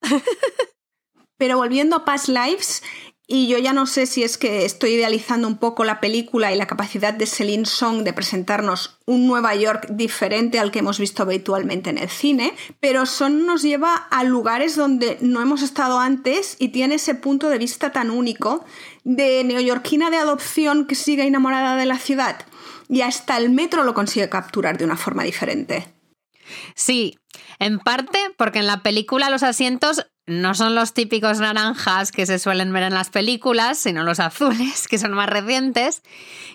Pero 1.38 1.58
volviendo 1.58 1.98
a 1.98 2.06
Past 2.06 2.30
Lives, 2.30 2.82
y 3.27 3.48
yo 3.48 3.58
ya 3.58 3.74
no 3.74 3.88
sé 3.88 4.05
si 4.05 4.24
es 4.24 4.38
que 4.38 4.65
estoy 4.65 4.91
idealizando 4.91 5.48
un 5.48 5.58
poco 5.58 5.84
la 5.84 6.00
película 6.00 6.53
y 6.53 6.58
la 6.58 6.67
capacidad 6.67 7.13
de 7.13 7.25
Celine 7.25 7.65
Song 7.65 8.03
de 8.03 8.13
presentarnos 8.13 9.00
un 9.05 9.27
Nueva 9.27 9.55
York 9.55 9.88
diferente 9.89 10.60
al 10.60 10.72
que 10.72 10.79
hemos 10.79 11.00
visto 11.00 11.24
habitualmente 11.24 11.89
en 11.89 11.98
el 11.98 12.10
cine, 12.10 12.53
pero 12.79 13.05
Song 13.05 13.46
nos 13.46 13.63
lleva 13.63 13.96
a 13.96 14.24
lugares 14.24 14.75
donde 14.75 15.17
no 15.22 15.41
hemos 15.41 15.62
estado 15.62 16.00
antes 16.00 16.55
y 16.60 16.70
tiene 16.70 16.96
ese 16.96 17.15
punto 17.15 17.50
de 17.50 17.58
vista 17.58 17.91
tan 17.91 18.12
único 18.12 18.63
de 19.03 19.44
neoyorquina 19.44 20.10
de 20.10 20.17
adopción 20.17 20.86
que 20.86 20.96
sigue 20.96 21.25
enamorada 21.25 21.75
de 21.75 21.86
la 21.86 21.98
ciudad 21.98 22.46
y 22.88 23.01
hasta 23.01 23.38
el 23.38 23.50
metro 23.50 23.84
lo 23.84 23.94
consigue 23.94 24.29
capturar 24.29 24.77
de 24.77 24.86
una 24.86 24.98
forma 24.98 25.24
diferente. 25.24 25.88
Sí, 26.75 27.17
en 27.60 27.80
parte 27.80 28.20
porque 28.38 28.60
en 28.60 28.68
la 28.68 28.82
película 28.82 29.30
los 29.30 29.44
asientos 29.44 30.06
no 30.28 30.56
son 30.56 30.74
los 30.74 30.94
típicos 30.94 31.40
naranjas 31.40 32.12
que 32.12 32.25
se 32.25 32.40
suelen 32.40 32.74
ver 32.74 32.84
en 32.84 32.94
las 32.94 33.10
películas, 33.10 33.78
sino 33.78 34.04
los 34.04 34.20
azules, 34.20 34.88
que 34.90 34.98
son 34.98 35.14
más 35.14 35.30
recientes, 35.30 36.02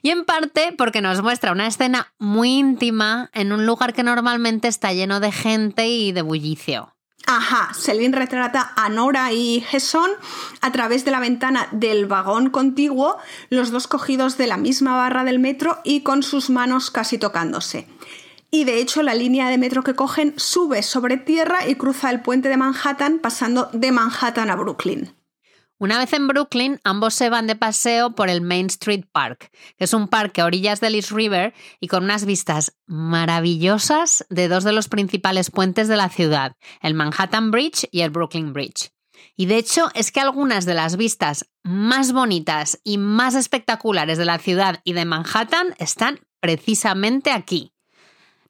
y 0.02 0.10
en 0.10 0.24
parte 0.24 0.74
porque 0.76 1.00
nos 1.00 1.22
muestra 1.22 1.52
una 1.52 1.66
escena 1.66 2.12
muy 2.18 2.58
íntima 2.58 3.30
en 3.32 3.52
un 3.52 3.66
lugar 3.66 3.92
que 3.92 4.02
normalmente 4.02 4.68
está 4.68 4.92
lleno 4.92 5.20
de 5.20 5.32
gente 5.32 5.88
y 5.88 6.12
de 6.12 6.22
bullicio. 6.22 6.94
Ajá, 7.26 7.72
Selin 7.74 8.12
retrata 8.12 8.72
a 8.76 8.88
Nora 8.88 9.30
y 9.32 9.60
Gesson 9.60 10.10
a 10.62 10.72
través 10.72 11.04
de 11.04 11.10
la 11.10 11.20
ventana 11.20 11.68
del 11.70 12.06
vagón 12.06 12.50
contiguo, 12.50 13.18
los 13.50 13.70
dos 13.70 13.86
cogidos 13.86 14.36
de 14.38 14.46
la 14.46 14.56
misma 14.56 14.96
barra 14.96 15.22
del 15.22 15.38
metro 15.38 15.78
y 15.84 16.00
con 16.00 16.22
sus 16.22 16.50
manos 16.50 16.90
casi 16.90 17.18
tocándose 17.18 17.86
y 18.50 18.64
de 18.64 18.80
hecho 18.80 19.02
la 19.02 19.14
línea 19.14 19.48
de 19.48 19.58
metro 19.58 19.82
que 19.82 19.94
cogen 19.94 20.34
sube 20.36 20.82
sobre 20.82 21.16
tierra 21.16 21.66
y 21.68 21.74
cruza 21.76 22.10
el 22.10 22.22
puente 22.22 22.48
de 22.48 22.56
Manhattan 22.56 23.18
pasando 23.18 23.70
de 23.72 23.92
Manhattan 23.92 24.50
a 24.50 24.56
Brooklyn. 24.56 25.14
Una 25.78 25.98
vez 25.98 26.12
en 26.12 26.28
Brooklyn, 26.28 26.78
ambos 26.84 27.14
se 27.14 27.30
van 27.30 27.46
de 27.46 27.56
paseo 27.56 28.14
por 28.14 28.28
el 28.28 28.42
Main 28.42 28.66
Street 28.66 29.06
Park, 29.10 29.50
que 29.78 29.84
es 29.84 29.94
un 29.94 30.08
parque 30.08 30.42
a 30.42 30.44
orillas 30.44 30.78
del 30.80 30.94
East 30.94 31.10
River 31.10 31.54
y 31.80 31.88
con 31.88 32.04
unas 32.04 32.26
vistas 32.26 32.76
maravillosas 32.86 34.26
de 34.28 34.48
dos 34.48 34.64
de 34.64 34.72
los 34.72 34.88
principales 34.88 35.50
puentes 35.50 35.88
de 35.88 35.96
la 35.96 36.10
ciudad, 36.10 36.54
el 36.82 36.92
Manhattan 36.92 37.50
Bridge 37.50 37.88
y 37.90 38.02
el 38.02 38.10
Brooklyn 38.10 38.52
Bridge. 38.52 38.90
Y 39.36 39.46
de 39.46 39.56
hecho 39.56 39.88
es 39.94 40.12
que 40.12 40.20
algunas 40.20 40.66
de 40.66 40.74
las 40.74 40.98
vistas 40.98 41.48
más 41.62 42.12
bonitas 42.12 42.78
y 42.84 42.98
más 42.98 43.34
espectaculares 43.34 44.18
de 44.18 44.26
la 44.26 44.38
ciudad 44.38 44.82
y 44.84 44.92
de 44.92 45.06
Manhattan 45.06 45.74
están 45.78 46.20
precisamente 46.40 47.30
aquí. 47.30 47.72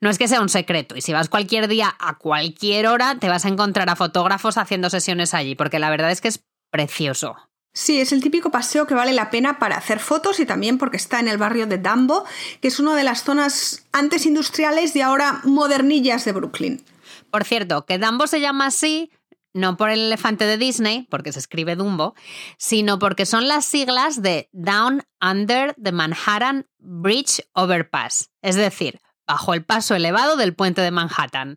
No 0.00 0.08
es 0.08 0.18
que 0.18 0.28
sea 0.28 0.40
un 0.40 0.48
secreto, 0.48 0.96
y 0.96 1.02
si 1.02 1.12
vas 1.12 1.28
cualquier 1.28 1.68
día 1.68 1.94
a 1.98 2.16
cualquier 2.16 2.86
hora, 2.86 3.16
te 3.18 3.28
vas 3.28 3.44
a 3.44 3.48
encontrar 3.48 3.90
a 3.90 3.96
fotógrafos 3.96 4.56
haciendo 4.56 4.88
sesiones 4.88 5.34
allí, 5.34 5.54
porque 5.54 5.78
la 5.78 5.90
verdad 5.90 6.10
es 6.10 6.20
que 6.20 6.28
es 6.28 6.42
precioso. 6.70 7.36
Sí, 7.72 8.00
es 8.00 8.10
el 8.12 8.22
típico 8.22 8.50
paseo 8.50 8.86
que 8.86 8.94
vale 8.94 9.12
la 9.12 9.30
pena 9.30 9.58
para 9.58 9.76
hacer 9.76 10.00
fotos 10.00 10.40
y 10.40 10.46
también 10.46 10.78
porque 10.78 10.96
está 10.96 11.20
en 11.20 11.28
el 11.28 11.38
barrio 11.38 11.66
de 11.66 11.78
Dumbo, 11.78 12.24
que 12.60 12.68
es 12.68 12.80
una 12.80 12.96
de 12.96 13.04
las 13.04 13.22
zonas 13.22 13.86
antes 13.92 14.26
industriales 14.26 14.96
y 14.96 15.02
ahora 15.02 15.40
modernillas 15.44 16.24
de 16.24 16.32
Brooklyn. 16.32 16.84
Por 17.30 17.44
cierto, 17.44 17.86
que 17.86 17.98
Dumbo 17.98 18.26
se 18.26 18.40
llama 18.40 18.66
así 18.66 19.10
no 19.52 19.76
por 19.76 19.90
el 19.90 20.00
elefante 20.00 20.46
de 20.46 20.56
Disney, 20.56 21.06
porque 21.10 21.32
se 21.32 21.40
escribe 21.40 21.76
Dumbo, 21.76 22.14
sino 22.56 22.98
porque 22.98 23.26
son 23.26 23.48
las 23.48 23.64
siglas 23.64 24.22
de 24.22 24.48
Down 24.52 25.02
Under 25.20 25.74
the 25.74 25.92
Manhattan 25.92 26.66
Bridge 26.78 27.42
Overpass, 27.52 28.30
es 28.42 28.56
decir, 28.56 29.00
bajo 29.30 29.54
el 29.54 29.64
paso 29.64 29.94
elevado 29.94 30.34
del 30.34 30.54
puente 30.54 30.80
de 30.80 30.90
Manhattan. 30.90 31.54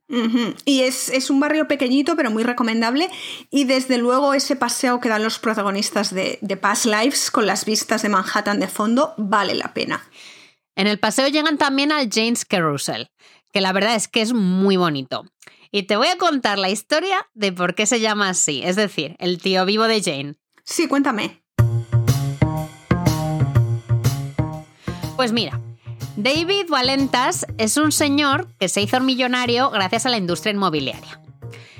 Y 0.63 0.81
es, 0.81 1.29
un 1.31 1.39
barrio 1.39 1.67
pequeñito, 1.67 2.15
pero 2.15 2.29
muy 2.29 2.43
recomendable. 2.43 3.09
Y 3.49 3.63
desde 3.63 3.97
luego 3.97 4.35
ese 4.35 4.55
paseo 4.55 4.99
que 4.99 5.09
dan 5.09 5.23
los 5.23 5.39
protagonistas 5.39 6.13
de, 6.13 6.37
de 6.41 6.55
Past 6.55 6.85
Lives 6.85 7.31
con 7.31 7.47
las 7.47 7.65
vistas 7.65 8.03
de 8.03 8.09
Manhattan 8.09 8.59
de 8.59 8.67
fondo 8.67 9.15
vale 9.17 9.55
la 9.55 9.73
pena. 9.73 10.07
En 10.75 10.85
el 10.85 10.99
paseo 10.99 11.27
llegan 11.29 11.57
también 11.57 11.91
al 11.91 12.09
James 12.13 12.45
Carousel, 12.45 13.09
que 13.51 13.59
la 13.59 13.73
verdad 13.73 13.95
es 13.95 14.07
que 14.07 14.21
es 14.21 14.33
muy 14.33 14.77
bonito. 14.77 15.25
Y 15.71 15.83
te 15.83 15.97
voy 15.97 16.09
a 16.09 16.19
contar 16.19 16.59
la 16.59 16.69
historia 16.69 17.27
de 17.33 17.51
por 17.53 17.73
qué 17.73 17.87
se 17.87 17.99
llama 17.99 18.29
así, 18.29 18.61
es 18.63 18.75
decir, 18.75 19.15
el 19.17 19.39
tío 19.41 19.65
vivo 19.65 19.85
de 19.85 19.99
Jane. 19.99 20.35
Sí, 20.63 20.87
cuéntame. 20.87 21.41
Pues 25.15 25.31
mira, 25.31 25.62
David 26.15 26.69
Valentas 26.69 27.43
es 27.57 27.75
un 27.75 27.91
señor 27.91 28.47
que 28.59 28.69
se 28.69 28.81
hizo 28.81 28.99
millonario 28.99 29.71
gracias 29.71 30.05
a 30.05 30.09
la 30.09 30.17
industria 30.17 30.53
inmobiliaria. 30.53 31.19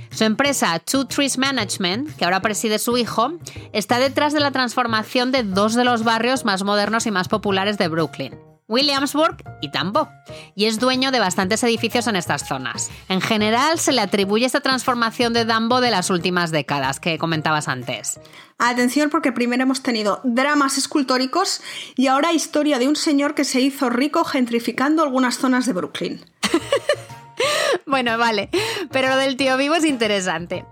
Su 0.10 0.24
empresa 0.24 0.80
Two 0.80 1.06
Trees 1.06 1.38
Management, 1.38 2.16
que 2.16 2.26
ahora 2.26 2.42
preside 2.42 2.80
su 2.80 2.98
hijo, 2.98 3.34
está 3.74 4.00
detrás 4.00 4.34
de 4.34 4.40
la 4.40 4.50
transformación 4.50 5.32
de 5.32 5.44
dos 5.44 5.76
de 5.76 5.84
los 5.84 6.04
barrios 6.04 6.46
más 6.46 6.64
modernos 6.64 7.06
y 7.06 7.12
más 7.12 7.28
populares 7.28 7.78
de 7.78 7.88
Brooklyn, 7.88 8.36
Williamsburg 8.68 9.38
y 9.62 9.72
Tambo, 9.72 10.10
y 10.56 10.66
es 10.66 10.80
dueño 10.80 11.12
de 11.12 11.20
bastantes 11.20 11.64
edificios 11.64 12.08
en 12.08 12.16
estas 12.16 12.48
zonas. 12.48 12.90
En 13.10 13.22
general, 13.22 13.78
se 13.80 13.92
le 13.92 14.02
atribuye 14.02 14.46
esta 14.46 14.62
transformación 14.62 15.34
de 15.34 15.46
Dumbo 15.46 15.82
de 15.82 15.92
las 15.92 16.10
últimas 16.10 16.52
décadas 16.52 17.00
que 17.00 17.18
comentabas 17.18 17.68
antes. 17.68 18.20
Atención 18.58 19.10
porque 19.10 19.32
primero 19.32 19.64
hemos 19.64 19.84
tenido 19.84 20.22
dramas 20.24 20.78
escultóricos 20.78 21.62
y 21.96 22.08
ahora 22.08 22.32
historia 22.32 22.80
de 22.80 22.88
un 22.88 22.96
señor 22.96 23.36
que 23.36 23.44
se 23.44 23.60
hizo 23.60 23.90
rico 23.90 24.24
gentrificando 24.24 25.04
algunas 25.04 25.38
zonas 25.38 25.66
de 25.66 25.74
Brooklyn. 25.74 26.26
bueno, 27.86 28.18
vale, 28.18 28.50
pero 28.92 29.10
lo 29.10 29.18
del 29.18 29.36
tío 29.36 29.58
vivo 29.58 29.76
es 29.76 29.86
interesante. 29.86 30.66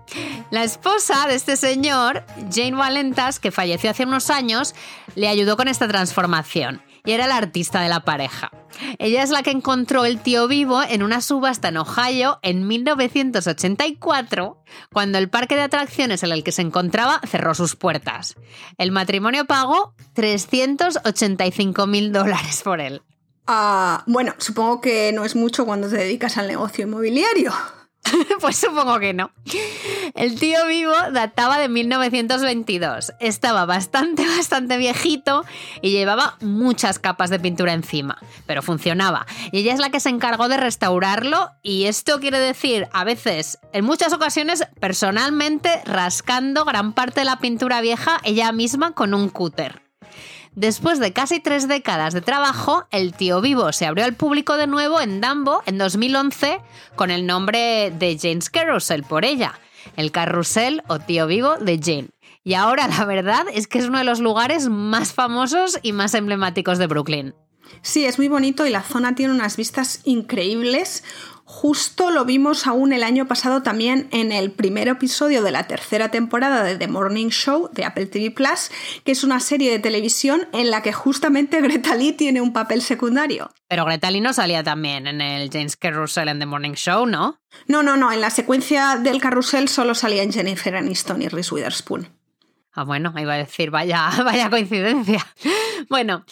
La 0.50 0.64
esposa 0.64 1.26
de 1.26 1.34
este 1.34 1.56
señor, 1.56 2.24
Jane 2.50 2.76
Valentas, 2.76 3.38
que 3.38 3.50
falleció 3.50 3.90
hace 3.90 4.04
unos 4.04 4.30
años, 4.30 4.74
le 5.14 5.28
ayudó 5.28 5.56
con 5.56 5.68
esta 5.68 5.88
transformación 5.88 6.82
y 7.04 7.12
era 7.12 7.26
la 7.26 7.36
artista 7.36 7.80
de 7.80 7.88
la 7.88 8.04
pareja. 8.04 8.50
Ella 8.98 9.22
es 9.22 9.30
la 9.30 9.42
que 9.42 9.50
encontró 9.50 10.04
el 10.04 10.20
tío 10.20 10.48
vivo 10.48 10.82
en 10.82 11.02
una 11.02 11.20
subasta 11.20 11.68
en 11.68 11.76
Ohio 11.76 12.38
en 12.42 12.66
1984, 12.66 14.62
cuando 14.92 15.18
el 15.18 15.28
parque 15.28 15.56
de 15.56 15.62
atracciones 15.62 16.22
en 16.22 16.32
el 16.32 16.44
que 16.44 16.52
se 16.52 16.62
encontraba 16.62 17.20
cerró 17.26 17.54
sus 17.54 17.76
puertas. 17.76 18.36
El 18.78 18.92
matrimonio 18.92 19.44
pagó 19.44 19.94
385 20.14 21.86
mil 21.86 22.12
dólares 22.12 22.62
por 22.62 22.80
él. 22.80 23.02
Ah, 23.46 24.04
bueno, 24.06 24.34
supongo 24.38 24.80
que 24.80 25.12
no 25.12 25.24
es 25.24 25.34
mucho 25.34 25.66
cuando 25.66 25.88
te 25.88 25.96
dedicas 25.96 26.38
al 26.38 26.46
negocio 26.46 26.84
inmobiliario. 26.84 27.52
pues 28.40 28.56
supongo 28.56 28.98
que 28.98 29.14
no. 29.14 29.30
El 30.14 30.38
tío 30.38 30.66
vivo 30.66 30.94
databa 31.12 31.58
de 31.58 31.68
1922. 31.68 33.12
Estaba 33.20 33.64
bastante, 33.64 34.26
bastante 34.26 34.76
viejito 34.76 35.44
y 35.80 35.90
llevaba 35.90 36.36
muchas 36.40 36.98
capas 36.98 37.30
de 37.30 37.38
pintura 37.38 37.72
encima, 37.72 38.18
pero 38.46 38.62
funcionaba. 38.62 39.26
Y 39.52 39.60
ella 39.60 39.74
es 39.74 39.80
la 39.80 39.90
que 39.90 40.00
se 40.00 40.08
encargó 40.08 40.48
de 40.48 40.56
restaurarlo 40.56 41.50
y 41.62 41.84
esto 41.84 42.20
quiere 42.20 42.38
decir, 42.38 42.88
a 42.92 43.04
veces, 43.04 43.58
en 43.72 43.84
muchas 43.84 44.12
ocasiones, 44.12 44.66
personalmente 44.80 45.82
rascando 45.84 46.64
gran 46.64 46.92
parte 46.92 47.20
de 47.20 47.26
la 47.26 47.38
pintura 47.38 47.80
vieja 47.80 48.20
ella 48.24 48.52
misma 48.52 48.92
con 48.92 49.14
un 49.14 49.28
cúter. 49.28 49.91
Después 50.54 50.98
de 50.98 51.14
casi 51.14 51.40
tres 51.40 51.66
décadas 51.66 52.12
de 52.12 52.20
trabajo, 52.20 52.86
el 52.90 53.14
tío 53.14 53.40
vivo 53.40 53.72
se 53.72 53.86
abrió 53.86 54.04
al 54.04 54.14
público 54.14 54.58
de 54.58 54.66
nuevo 54.66 55.00
en 55.00 55.22
Dumbo 55.22 55.62
en 55.64 55.78
2011 55.78 56.60
con 56.94 57.10
el 57.10 57.26
nombre 57.26 57.90
de 57.90 58.18
Jane's 58.20 58.50
Carousel 58.50 59.02
por 59.02 59.24
ella, 59.24 59.58
el 59.96 60.12
carrusel 60.12 60.82
o 60.88 60.98
tío 60.98 61.26
vivo 61.26 61.56
de 61.56 61.80
Jane. 61.82 62.10
Y 62.44 62.52
ahora 62.52 62.86
la 62.86 63.06
verdad 63.06 63.46
es 63.50 63.66
que 63.66 63.78
es 63.78 63.86
uno 63.86 63.96
de 63.96 64.04
los 64.04 64.20
lugares 64.20 64.68
más 64.68 65.14
famosos 65.14 65.78
y 65.80 65.92
más 65.92 66.12
emblemáticos 66.12 66.76
de 66.76 66.86
Brooklyn. 66.86 67.34
Sí, 67.80 68.04
es 68.04 68.18
muy 68.18 68.28
bonito 68.28 68.66
y 68.66 68.70
la 68.70 68.82
zona 68.82 69.14
tiene 69.14 69.32
unas 69.32 69.56
vistas 69.56 70.00
increíbles. 70.04 71.02
Justo 71.54 72.10
lo 72.10 72.24
vimos 72.24 72.66
aún 72.66 72.94
el 72.94 73.02
año 73.02 73.28
pasado 73.28 73.62
también 73.62 74.08
en 74.10 74.32
el 74.32 74.52
primer 74.52 74.88
episodio 74.88 75.42
de 75.42 75.50
la 75.50 75.64
tercera 75.64 76.10
temporada 76.10 76.64
de 76.64 76.76
The 76.76 76.88
Morning 76.88 77.28
Show 77.28 77.68
de 77.74 77.84
Apple 77.84 78.06
TV 78.06 78.30
Plus, 78.30 78.70
que 79.04 79.12
es 79.12 79.22
una 79.22 79.38
serie 79.38 79.70
de 79.70 79.78
televisión 79.78 80.48
en 80.54 80.70
la 80.70 80.80
que 80.80 80.94
justamente 80.94 81.60
Greta 81.60 81.94
Lee 81.94 82.14
tiene 82.14 82.40
un 82.40 82.54
papel 82.54 82.80
secundario. 82.80 83.52
Pero 83.68 83.84
Greta 83.84 84.10
Lee 84.10 84.22
no 84.22 84.32
salía 84.32 84.64
también 84.64 85.06
en 85.06 85.20
el 85.20 85.50
James 85.50 85.76
Carrusel 85.76 86.28
en 86.28 86.38
The 86.38 86.46
Morning 86.46 86.72
Show, 86.72 87.04
¿no? 87.04 87.38
No, 87.66 87.82
no, 87.82 87.98
no, 87.98 88.10
en 88.10 88.22
la 88.22 88.30
secuencia 88.30 88.96
del 88.96 89.20
carrusel 89.20 89.68
solo 89.68 89.94
salían 89.94 90.32
Jennifer 90.32 90.74
Aniston 90.74 91.20
y 91.20 91.28
Reese 91.28 91.54
Witherspoon. 91.54 92.08
Ah, 92.74 92.84
bueno, 92.84 93.12
iba 93.18 93.34
a 93.34 93.36
decir, 93.36 93.70
vaya, 93.70 94.10
vaya 94.24 94.48
coincidencia. 94.48 95.24
Bueno, 95.90 96.24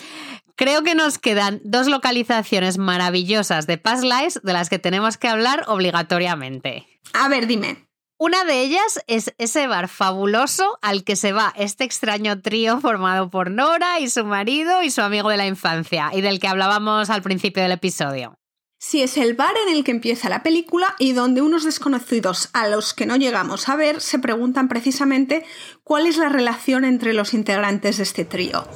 Creo 0.60 0.82
que 0.82 0.94
nos 0.94 1.18
quedan 1.18 1.62
dos 1.64 1.86
localizaciones 1.86 2.76
maravillosas 2.76 3.66
de 3.66 3.78
Past 3.78 4.04
Lives 4.04 4.40
de 4.42 4.52
las 4.52 4.68
que 4.68 4.78
tenemos 4.78 5.16
que 5.16 5.26
hablar 5.26 5.64
obligatoriamente. 5.68 6.86
A 7.14 7.30
ver, 7.30 7.46
dime. 7.46 7.88
Una 8.18 8.44
de 8.44 8.60
ellas 8.60 9.02
es 9.06 9.32
ese 9.38 9.66
bar 9.68 9.88
fabuloso 9.88 10.78
al 10.82 11.02
que 11.02 11.16
se 11.16 11.32
va 11.32 11.54
este 11.56 11.84
extraño 11.84 12.42
trío 12.42 12.78
formado 12.78 13.30
por 13.30 13.50
Nora 13.50 14.00
y 14.00 14.10
su 14.10 14.22
marido 14.26 14.82
y 14.82 14.90
su 14.90 15.00
amigo 15.00 15.30
de 15.30 15.38
la 15.38 15.46
infancia, 15.46 16.10
y 16.12 16.20
del 16.20 16.38
que 16.38 16.48
hablábamos 16.48 17.08
al 17.08 17.22
principio 17.22 17.62
del 17.62 17.72
episodio. 17.72 18.34
Sí, 18.78 19.00
es 19.00 19.16
el 19.16 19.32
bar 19.32 19.54
en 19.66 19.74
el 19.74 19.82
que 19.82 19.92
empieza 19.92 20.28
la 20.28 20.42
película 20.42 20.94
y 20.98 21.14
donde 21.14 21.40
unos 21.40 21.64
desconocidos 21.64 22.50
a 22.52 22.68
los 22.68 22.92
que 22.92 23.06
no 23.06 23.16
llegamos 23.16 23.70
a 23.70 23.76
ver 23.76 24.02
se 24.02 24.18
preguntan 24.18 24.68
precisamente 24.68 25.42
cuál 25.84 26.06
es 26.06 26.18
la 26.18 26.28
relación 26.28 26.84
entre 26.84 27.14
los 27.14 27.32
integrantes 27.32 27.96
de 27.96 28.02
este 28.02 28.26
trío. 28.26 28.68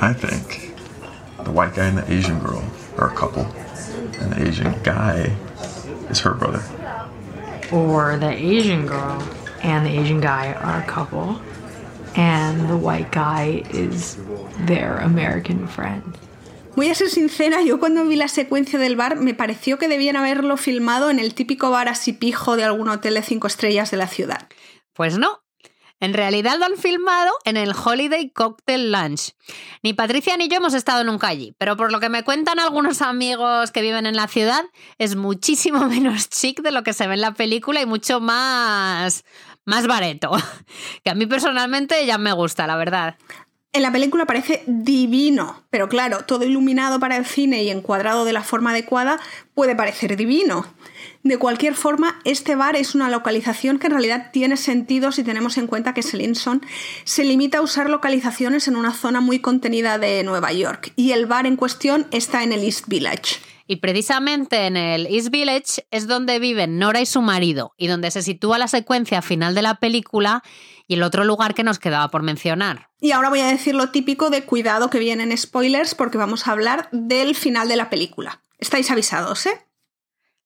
I 0.00 0.12
think 0.12 0.67
the 1.44 1.50
white 1.50 1.74
guy 1.74 1.86
and 1.86 1.98
the 1.98 2.12
Asian 2.12 2.38
girl 2.40 2.62
are 2.96 3.10
a 3.10 3.14
couple, 3.14 3.46
and 4.20 4.32
the 4.32 4.48
Asian 4.48 4.74
guy 4.82 5.30
is 6.10 6.20
her 6.20 6.34
brother. 6.34 6.62
Or 7.72 8.16
the 8.16 8.30
Asian 8.30 8.86
girl 8.86 9.22
and 9.62 9.84
the 9.86 9.98
Asian 9.98 10.20
guy 10.20 10.52
are 10.52 10.80
a 10.80 10.86
couple, 10.86 11.40
and 12.16 12.68
the 12.68 12.76
white 12.76 13.10
guy 13.12 13.62
is 13.70 14.16
their 14.66 14.98
American 14.98 15.68
friend. 15.68 16.16
Voy 16.76 16.90
a 16.90 16.94
ser 16.94 17.10
sincera, 17.10 17.62
yo 17.62 17.80
cuando 17.80 18.04
vi 18.04 18.14
la 18.14 18.28
secuencia 18.28 18.78
del 18.78 18.94
bar 18.94 19.16
me 19.16 19.34
pareció 19.34 19.78
que 19.78 19.88
debían 19.88 20.14
haberlo 20.14 20.56
filmado 20.56 21.10
en 21.10 21.18
el 21.18 21.34
típico 21.34 21.70
bar 21.70 21.88
así 21.88 22.12
pijo 22.12 22.56
de 22.56 22.62
algún 22.62 22.88
hotel 22.88 23.14
de 23.14 23.22
cinco 23.22 23.48
estrellas 23.48 23.90
de 23.90 23.96
la 23.96 24.06
ciudad. 24.06 24.48
Pues 24.92 25.18
no, 25.18 25.42
en 26.00 26.14
realidad 26.14 26.58
lo 26.58 26.66
han 26.66 26.76
filmado 26.76 27.32
en 27.44 27.56
el 27.56 27.72
Holiday 27.72 28.30
Cocktail 28.30 28.92
Lunch. 28.92 29.34
Ni 29.82 29.94
Patricia 29.94 30.36
ni 30.36 30.48
yo 30.48 30.56
hemos 30.56 30.74
estado 30.74 31.04
nunca 31.04 31.28
allí, 31.28 31.54
pero 31.58 31.76
por 31.76 31.90
lo 31.90 32.00
que 32.00 32.08
me 32.08 32.22
cuentan 32.22 32.58
algunos 32.58 33.02
amigos 33.02 33.70
que 33.70 33.82
viven 33.82 34.06
en 34.06 34.16
la 34.16 34.28
ciudad, 34.28 34.64
es 34.98 35.16
muchísimo 35.16 35.80
menos 35.88 36.28
chic 36.28 36.60
de 36.62 36.72
lo 36.72 36.82
que 36.82 36.92
se 36.92 37.06
ve 37.06 37.14
en 37.14 37.20
la 37.20 37.34
película 37.34 37.80
y 37.80 37.86
mucho 37.86 38.20
más 38.20 39.24
más 39.64 39.86
bareto, 39.86 40.32
que 41.04 41.10
a 41.10 41.14
mí 41.14 41.26
personalmente 41.26 42.06
ya 42.06 42.16
me 42.16 42.32
gusta, 42.32 42.66
la 42.66 42.76
verdad. 42.76 43.16
En 43.74 43.82
la 43.82 43.92
película 43.92 44.24
parece 44.24 44.64
divino, 44.66 45.62
pero 45.68 45.90
claro, 45.90 46.24
todo 46.24 46.44
iluminado 46.44 46.98
para 46.98 47.16
el 47.18 47.26
cine 47.26 47.62
y 47.62 47.70
encuadrado 47.70 48.24
de 48.24 48.32
la 48.32 48.42
forma 48.42 48.70
adecuada 48.70 49.20
puede 49.52 49.76
parecer 49.76 50.16
divino. 50.16 50.64
De 51.24 51.36
cualquier 51.36 51.74
forma, 51.74 52.20
este 52.24 52.54
bar 52.54 52.76
es 52.76 52.94
una 52.94 53.10
localización 53.10 53.78
que 53.78 53.88
en 53.88 53.92
realidad 53.92 54.30
tiene 54.32 54.56
sentido 54.56 55.10
si 55.10 55.24
tenemos 55.24 55.58
en 55.58 55.66
cuenta 55.66 55.92
que 55.92 56.02
Selinson 56.02 56.62
se 57.04 57.24
limita 57.24 57.58
a 57.58 57.62
usar 57.62 57.90
localizaciones 57.90 58.68
en 58.68 58.76
una 58.76 58.94
zona 58.94 59.20
muy 59.20 59.40
contenida 59.40 59.98
de 59.98 60.22
Nueva 60.22 60.52
York 60.52 60.92
y 60.96 61.12
el 61.12 61.26
bar 61.26 61.46
en 61.46 61.56
cuestión 61.56 62.06
está 62.12 62.44
en 62.44 62.52
el 62.52 62.62
East 62.62 62.86
Village. 62.86 63.40
Y 63.66 63.76
precisamente 63.76 64.66
en 64.66 64.78
el 64.78 65.06
East 65.06 65.28
Village 65.30 65.86
es 65.90 66.06
donde 66.06 66.38
viven 66.38 66.78
Nora 66.78 67.02
y 67.02 67.06
su 67.06 67.20
marido 67.20 67.74
y 67.76 67.88
donde 67.88 68.10
se 68.10 68.22
sitúa 68.22 68.56
la 68.56 68.68
secuencia 68.68 69.20
final 69.20 69.54
de 69.54 69.60
la 69.60 69.74
película 69.74 70.42
y 70.86 70.94
el 70.94 71.02
otro 71.02 71.24
lugar 71.24 71.52
que 71.52 71.64
nos 71.64 71.78
quedaba 71.78 72.08
por 72.08 72.22
mencionar. 72.22 72.88
Y 72.98 73.10
ahora 73.10 73.28
voy 73.28 73.40
a 73.40 73.48
decir 73.48 73.74
lo 73.74 73.90
típico 73.90 74.30
de 74.30 74.44
cuidado 74.44 74.88
que 74.88 74.98
vienen 74.98 75.36
spoilers 75.36 75.94
porque 75.94 76.16
vamos 76.16 76.48
a 76.48 76.52
hablar 76.52 76.88
del 76.92 77.34
final 77.34 77.68
de 77.68 77.76
la 77.76 77.90
película. 77.90 78.42
Estáis 78.58 78.90
avisados, 78.90 79.44
¿eh? 79.44 79.66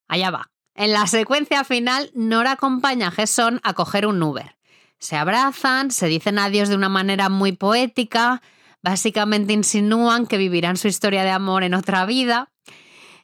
Allá 0.08 0.30
va. 0.30 0.51
En 0.74 0.92
la 0.92 1.06
secuencia 1.06 1.64
final, 1.64 2.11
Nora 2.14 2.52
acompaña 2.52 3.08
a 3.08 3.11
Gesson 3.11 3.61
a 3.62 3.74
coger 3.74 4.06
un 4.06 4.22
Uber. 4.22 4.56
Se 4.98 5.16
abrazan, 5.16 5.90
se 5.90 6.06
dicen 6.06 6.38
adiós 6.38 6.68
de 6.68 6.76
una 6.76 6.88
manera 6.88 7.28
muy 7.28 7.52
poética, 7.52 8.40
básicamente 8.82 9.52
insinúan 9.52 10.26
que 10.26 10.38
vivirán 10.38 10.76
su 10.76 10.88
historia 10.88 11.24
de 11.24 11.30
amor 11.30 11.62
en 11.62 11.74
otra 11.74 12.06
vida. 12.06 12.50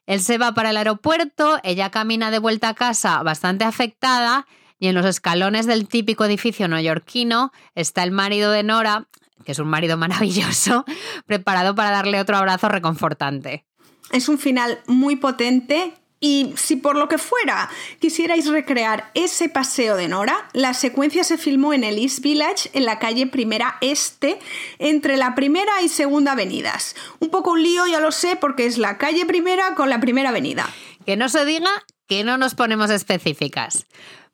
Él 0.06 0.20
se 0.20 0.38
va 0.38 0.52
para 0.52 0.70
el 0.70 0.76
aeropuerto, 0.76 1.58
ella 1.62 1.90
camina 1.90 2.30
de 2.30 2.38
vuelta 2.38 2.70
a 2.70 2.74
casa 2.74 3.22
bastante 3.22 3.64
afectada 3.64 4.46
y 4.78 4.88
en 4.88 4.94
los 4.94 5.06
escalones 5.06 5.66
del 5.66 5.88
típico 5.88 6.24
edificio 6.24 6.68
neoyorquino 6.68 7.52
está 7.74 8.02
el 8.02 8.11
marido 8.11 8.50
de 8.50 8.62
Nora, 8.62 9.08
que 9.44 9.52
es 9.52 9.58
un 9.58 9.68
marido 9.68 9.96
maravilloso, 9.96 10.84
preparado 11.26 11.74
para 11.74 11.90
darle 11.90 12.20
otro 12.20 12.37
abrazo 12.37 12.68
reconfortante. 12.68 13.64
Es 14.12 14.28
un 14.28 14.38
final 14.38 14.80
muy 14.87 15.16
potente 15.16 15.94
y 16.20 16.52
si 16.57 16.76
por 16.76 16.96
lo 16.96 17.09
que 17.09 17.18
fuera 17.18 17.70
quisierais 18.00 18.46
recrear 18.46 19.11
ese 19.14 19.48
paseo 19.48 19.96
de 19.96 20.09
Nora, 20.09 20.48
la 20.52 20.74
secuencia 20.74 21.22
se 21.22 21.38
filmó 21.38 21.72
en 21.72 21.85
el 21.85 21.98
East 21.98 22.20
Village, 22.20 22.70
en 22.72 22.85
la 22.85 22.98
calle 22.98 23.26
Primera 23.26 23.78
Este, 23.81 24.38
entre 24.78 25.16
la 25.16 25.35
Primera 25.35 25.81
y 25.83 25.88
Segunda 25.88 26.33
Avenidas. 26.33 26.96
Un 27.20 27.31
poco 27.31 27.52
un 27.52 27.62
lío, 27.62 27.87
ya 27.87 28.00
lo 28.00 28.11
sé, 28.11 28.37
porque 28.37 28.66
es 28.66 28.78
la 28.78 28.98
calle 28.98 29.26
Primera 29.26 29.74
con 29.74 29.90
la 29.90 30.00
Primera 30.00 30.31
Avenida. 30.31 30.68
Que 31.07 31.16
no 31.16 31.28
se 31.28 31.44
diga 31.44 31.70
que 32.09 32.24
no 32.24 32.37
nos 32.37 32.54
ponemos 32.54 32.90
específicas. 32.90 33.87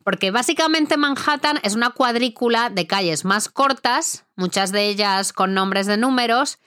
Porque 0.03 0.31
básicamente 0.31 0.97
Manhattan 0.97 1.59
es 1.63 1.75
una 1.75 1.89
cuadrícula 1.89 2.69
de 2.69 2.87
calles 2.87 3.25
más 3.25 3.49
cortas, 3.49 4.25
muchas 4.35 4.71
de 4.71 4.87
ellas 4.87 5.33
con 5.33 5.53
nombres 5.53 5.87
de 5.87 5.97
números, 5.97 6.59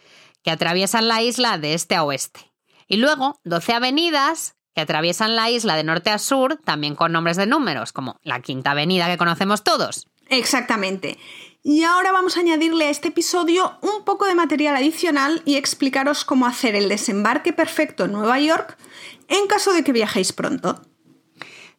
que 0.42 0.50
atraviesan 0.50 1.09
la 1.09 1.22
isla 1.22 1.59
de 1.59 1.74
este 1.74 1.94
a 1.94 2.04
oeste. 2.04 2.52
Y 2.88 2.96
luego 2.96 3.38
12 3.44 3.74
avenidas 3.74 4.57
que 4.78 4.82
atraviesan 4.82 5.34
la 5.34 5.50
isla 5.50 5.74
de 5.74 5.82
norte 5.82 6.10
a 6.10 6.18
sur, 6.18 6.60
también 6.64 6.94
con 6.94 7.10
nombres 7.10 7.36
de 7.36 7.46
números, 7.46 7.92
como 7.92 8.20
la 8.22 8.38
Quinta 8.38 8.70
Avenida 8.70 9.08
que 9.08 9.18
conocemos 9.18 9.64
todos. 9.64 10.06
Exactamente. 10.28 11.18
Y 11.64 11.82
ahora 11.82 12.12
vamos 12.12 12.36
a 12.36 12.40
añadirle 12.40 12.84
a 12.84 12.90
este 12.90 13.08
episodio 13.08 13.76
un 13.80 14.04
poco 14.04 14.26
de 14.26 14.36
material 14.36 14.76
adicional 14.76 15.42
y 15.44 15.56
explicaros 15.56 16.24
cómo 16.24 16.46
hacer 16.46 16.76
el 16.76 16.88
desembarque 16.88 17.52
perfecto 17.52 18.04
en 18.04 18.12
Nueva 18.12 18.38
York 18.38 18.78
en 19.26 19.48
caso 19.48 19.72
de 19.72 19.82
que 19.82 19.90
viajéis 19.90 20.32
pronto. 20.32 20.80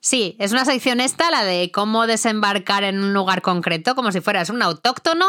Sí, 0.01 0.35
es 0.37 0.51
una 0.51 0.65
sección 0.65 0.99
esta, 0.99 1.31
la 1.31 1.45
de 1.45 1.71
cómo 1.71 2.05
desembarcar 2.05 2.83
en 2.83 3.01
un 3.01 3.13
lugar 3.13 3.41
concreto, 3.41 3.95
como 3.95 4.11
si 4.11 4.19
fueras 4.19 4.49
un 4.49 4.61
autóctono, 4.61 5.25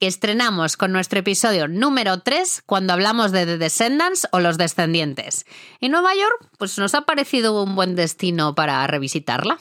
que 0.00 0.06
estrenamos 0.06 0.78
con 0.78 0.92
nuestro 0.92 1.20
episodio 1.20 1.68
número 1.68 2.22
3 2.22 2.62
cuando 2.64 2.94
hablamos 2.94 3.32
de 3.32 3.44
The 3.44 3.58
Descendants 3.58 4.26
o 4.32 4.40
Los 4.40 4.56
Descendientes. 4.56 5.44
Y 5.78 5.90
Nueva 5.90 6.14
York, 6.14 6.48
pues 6.58 6.78
nos 6.78 6.94
ha 6.94 7.02
parecido 7.02 7.62
un 7.62 7.76
buen 7.76 7.94
destino 7.96 8.54
para 8.54 8.86
revisitarla. 8.86 9.58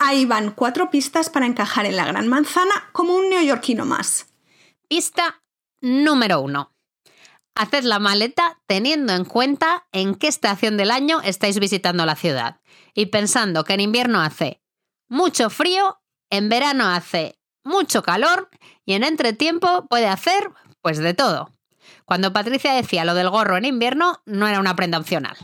Ahí 0.00 0.26
van 0.26 0.50
cuatro 0.50 0.90
pistas 0.90 1.30
para 1.30 1.46
encajar 1.46 1.86
en 1.86 1.96
la 1.96 2.06
Gran 2.06 2.26
Manzana 2.26 2.88
como 2.90 3.14
un 3.14 3.30
neoyorquino 3.30 3.86
más. 3.86 4.26
Pista 4.88 5.42
número 5.80 6.40
uno. 6.40 6.74
Haced 7.54 7.84
la 7.84 8.00
maleta 8.00 8.60
teniendo 8.66 9.12
en 9.12 9.24
cuenta 9.24 9.86
en 9.92 10.16
qué 10.16 10.26
estación 10.26 10.76
del 10.76 10.90
año 10.90 11.20
estáis 11.22 11.60
visitando 11.60 12.04
la 12.04 12.16
ciudad 12.16 12.60
y 12.94 13.06
pensando 13.06 13.62
que 13.62 13.74
en 13.74 13.80
invierno 13.80 14.20
hace 14.20 14.60
mucho 15.08 15.50
frío, 15.50 16.00
en 16.30 16.48
verano 16.48 16.88
hace 16.88 17.37
mucho 17.64 18.02
calor 18.02 18.48
y 18.84 18.94
en 18.94 19.04
entretiempo 19.04 19.86
puede 19.88 20.06
hacer 20.06 20.50
pues 20.82 20.98
de 20.98 21.14
todo. 21.14 21.52
Cuando 22.04 22.32
Patricia 22.32 22.72
decía 22.72 23.04
lo 23.04 23.14
del 23.14 23.30
gorro 23.30 23.56
en 23.56 23.64
invierno, 23.64 24.22
no 24.24 24.48
era 24.48 24.60
una 24.60 24.76
prenda 24.76 24.98
opcional. 24.98 25.36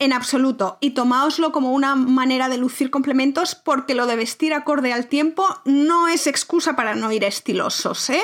En 0.00 0.12
absoluto, 0.12 0.78
y 0.80 0.90
tomáoslo 0.90 1.50
como 1.50 1.72
una 1.72 1.96
manera 1.96 2.48
de 2.48 2.56
lucir 2.56 2.88
complementos 2.88 3.56
porque 3.56 3.96
lo 3.96 4.06
de 4.06 4.14
vestir 4.14 4.54
acorde 4.54 4.92
al 4.92 5.08
tiempo 5.08 5.44
no 5.64 6.06
es 6.06 6.28
excusa 6.28 6.76
para 6.76 6.94
no 6.94 7.10
ir 7.10 7.24
estilosos, 7.24 8.08
¿eh? 8.10 8.22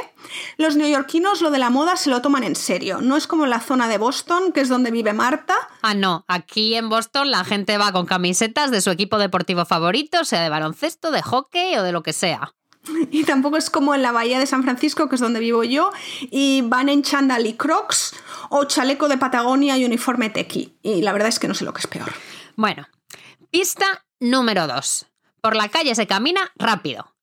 Los 0.56 0.76
neoyorquinos 0.76 1.40
lo 1.40 1.50
de 1.50 1.58
la 1.58 1.70
moda 1.70 1.96
se 1.96 2.10
lo 2.10 2.22
toman 2.22 2.44
en 2.44 2.54
serio, 2.54 3.00
no 3.00 3.16
es 3.16 3.26
como 3.26 3.42
en 3.42 3.50
la 3.50 3.58
zona 3.58 3.88
de 3.88 3.98
Boston, 3.98 4.52
que 4.52 4.60
es 4.60 4.68
donde 4.68 4.92
vive 4.92 5.14
Marta. 5.14 5.56
Ah, 5.82 5.94
no, 5.94 6.24
aquí 6.28 6.76
en 6.76 6.88
Boston 6.88 7.32
la 7.32 7.42
gente 7.42 7.76
va 7.76 7.90
con 7.90 8.06
camisetas 8.06 8.70
de 8.70 8.80
su 8.80 8.90
equipo 8.90 9.18
deportivo 9.18 9.64
favorito, 9.64 10.24
sea 10.24 10.42
de 10.42 10.50
baloncesto, 10.50 11.10
de 11.10 11.22
hockey 11.22 11.74
o 11.74 11.82
de 11.82 11.90
lo 11.90 12.04
que 12.04 12.12
sea. 12.12 12.54
Y 13.10 13.24
tampoco 13.24 13.56
es 13.56 13.70
como 13.70 13.94
en 13.94 14.02
la 14.02 14.12
bahía 14.12 14.38
de 14.38 14.46
San 14.46 14.62
Francisco, 14.62 15.08
que 15.08 15.14
es 15.14 15.20
donde 15.20 15.40
vivo 15.40 15.64
yo, 15.64 15.90
y 16.20 16.62
van 16.62 16.88
en 16.88 17.02
chandal 17.02 17.46
y 17.46 17.54
crocs 17.54 18.14
o 18.50 18.64
chaleco 18.64 19.08
de 19.08 19.18
Patagonia 19.18 19.78
y 19.78 19.84
uniforme 19.84 20.30
tequi. 20.30 20.76
Y 20.82 21.02
la 21.02 21.12
verdad 21.12 21.28
es 21.28 21.38
que 21.38 21.48
no 21.48 21.54
sé 21.54 21.64
lo 21.64 21.72
que 21.72 21.80
es 21.80 21.86
peor. 21.86 22.12
Bueno, 22.56 22.86
pista 23.50 24.04
número 24.20 24.66
2. 24.66 25.06
Por 25.40 25.56
la 25.56 25.68
calle 25.68 25.94
se 25.94 26.06
camina 26.06 26.52
rápido. 26.56 27.13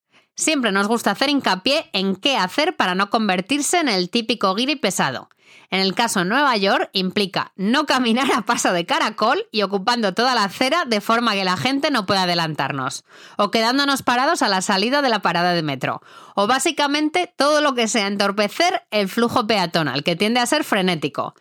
Siempre 0.42 0.72
nos 0.72 0.88
gusta 0.88 1.12
hacer 1.12 1.30
hincapié 1.30 1.92
en 1.94 2.16
qué 2.16 2.36
hacer 2.36 2.76
para 2.76 2.96
no 2.96 3.12
convertirse 3.12 3.78
en 3.78 3.88
el 3.88 4.10
típico 4.10 4.56
guiri 4.56 4.76
pesado. 4.76 5.30
En 5.70 5.82
el 5.82 5.94
caso 5.94 6.18
de 6.18 6.26
Nueva 6.26 6.58
York 6.58 6.90
implica 6.94 7.52
no 7.58 7.86
caminar 7.86 8.32
a 8.32 8.42
paso 8.42 8.74
de 8.74 8.88
caracol 8.88 9.46
y 9.52 9.62
ocupando 9.62 10.16
toda 10.16 10.34
la 10.34 10.46
acera 10.46 10.86
de 10.86 11.00
forma 11.00 11.34
que 11.34 11.44
la 11.44 11.58
gente 11.58 11.92
no 11.92 12.08
pueda 12.08 12.24
adelantarnos, 12.24 13.04
o 13.38 13.52
quedándonos 13.52 14.02
parados 14.02 14.42
a 14.42 14.50
la 14.50 14.64
salida 14.64 15.04
de 15.04 15.10
la 15.10 15.22
parada 15.22 15.54
de 15.54 15.62
metro, 15.62 16.02
o 16.34 16.48
básicamente 16.48 17.32
todo 17.38 17.62
lo 17.62 17.76
que 17.76 17.88
sea 17.88 18.08
entorpecer 18.08 18.82
el 18.90 19.10
flujo 19.10 19.46
peatonal, 19.46 20.04
que 20.04 20.16
tiende 20.16 20.40
a 20.40 20.48
ser 20.48 20.64
frenético. 20.64 21.36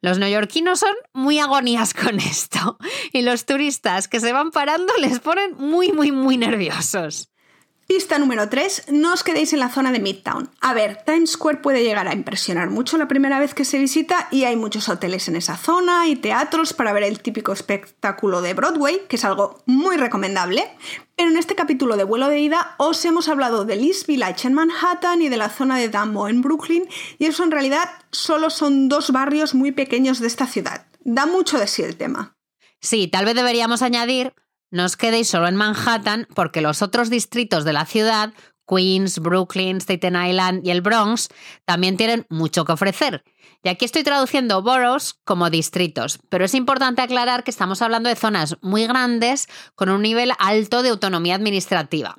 Los 0.00 0.18
neoyorquinos 0.18 0.80
son 0.80 0.94
muy 1.12 1.40
agonías 1.40 1.92
con 1.92 2.20
esto 2.20 2.78
y 3.12 3.20
los 3.20 3.44
turistas 3.44 4.08
que 4.08 4.18
se 4.18 4.32
van 4.32 4.50
parando 4.50 4.94
les 4.98 5.20
ponen 5.20 5.54
muy, 5.58 5.92
muy, 5.92 6.10
muy 6.10 6.38
nerviosos. 6.38 7.28
Pista 7.86 8.18
número 8.18 8.48
3, 8.48 8.86
no 8.90 9.12
os 9.12 9.22
quedéis 9.22 9.52
en 9.52 9.60
la 9.60 9.68
zona 9.68 9.92
de 9.92 10.00
Midtown. 10.00 10.50
A 10.60 10.74
ver, 10.74 11.04
Times 11.06 11.30
Square 11.30 11.58
puede 11.58 11.84
llegar 11.84 12.08
a 12.08 12.14
impresionar 12.14 12.68
mucho 12.68 12.98
la 12.98 13.06
primera 13.06 13.38
vez 13.38 13.54
que 13.54 13.64
se 13.64 13.78
visita 13.78 14.26
y 14.32 14.42
hay 14.42 14.56
muchos 14.56 14.88
hoteles 14.88 15.28
en 15.28 15.36
esa 15.36 15.56
zona 15.56 16.08
y 16.08 16.16
teatros 16.16 16.72
para 16.72 16.92
ver 16.92 17.04
el 17.04 17.20
típico 17.20 17.52
espectáculo 17.52 18.42
de 18.42 18.54
Broadway, 18.54 19.02
que 19.08 19.14
es 19.14 19.24
algo 19.24 19.62
muy 19.66 19.96
recomendable. 19.96 20.68
Pero 21.14 21.30
en 21.30 21.36
este 21.36 21.54
capítulo 21.54 21.96
de 21.96 22.02
vuelo 22.02 22.26
de 22.26 22.40
ida 22.40 22.74
os 22.78 23.04
hemos 23.04 23.28
hablado 23.28 23.64
del 23.64 23.84
East 23.84 24.08
Village 24.08 24.48
en 24.48 24.54
Manhattan 24.54 25.22
y 25.22 25.28
de 25.28 25.36
la 25.36 25.48
zona 25.48 25.78
de 25.78 25.88
Dumbo 25.88 26.26
en 26.26 26.42
Brooklyn 26.42 26.88
y 27.20 27.26
eso 27.26 27.44
en 27.44 27.52
realidad 27.52 27.88
solo 28.10 28.50
son 28.50 28.88
dos 28.88 29.12
barrios 29.12 29.54
muy 29.54 29.70
pequeños 29.70 30.18
de 30.18 30.26
esta 30.26 30.48
ciudad. 30.48 30.86
Da 31.04 31.24
mucho 31.24 31.56
de 31.56 31.68
sí 31.68 31.82
el 31.82 31.96
tema. 31.96 32.36
Sí, 32.80 33.06
tal 33.06 33.26
vez 33.26 33.36
deberíamos 33.36 33.82
añadir 33.82 34.34
no 34.70 34.84
os 34.84 34.96
quedéis 34.96 35.28
solo 35.28 35.48
en 35.48 35.56
Manhattan 35.56 36.26
porque 36.34 36.60
los 36.60 36.82
otros 36.82 37.10
distritos 37.10 37.64
de 37.64 37.72
la 37.72 37.86
ciudad, 37.86 38.32
Queens, 38.66 39.20
Brooklyn, 39.20 39.80
Staten 39.80 40.16
Island 40.16 40.66
y 40.66 40.70
el 40.70 40.80
Bronx, 40.80 41.28
también 41.64 41.96
tienen 41.96 42.26
mucho 42.28 42.64
que 42.64 42.72
ofrecer. 42.72 43.22
Y 43.62 43.68
aquí 43.68 43.84
estoy 43.84 44.02
traduciendo 44.02 44.62
boroughs 44.62 45.14
como 45.24 45.50
distritos, 45.50 46.18
pero 46.28 46.44
es 46.44 46.54
importante 46.54 47.02
aclarar 47.02 47.44
que 47.44 47.50
estamos 47.50 47.82
hablando 47.82 48.08
de 48.08 48.16
zonas 48.16 48.56
muy 48.60 48.86
grandes 48.86 49.48
con 49.74 49.88
un 49.88 50.02
nivel 50.02 50.32
alto 50.38 50.82
de 50.82 50.90
autonomía 50.90 51.34
administrativa. 51.34 52.16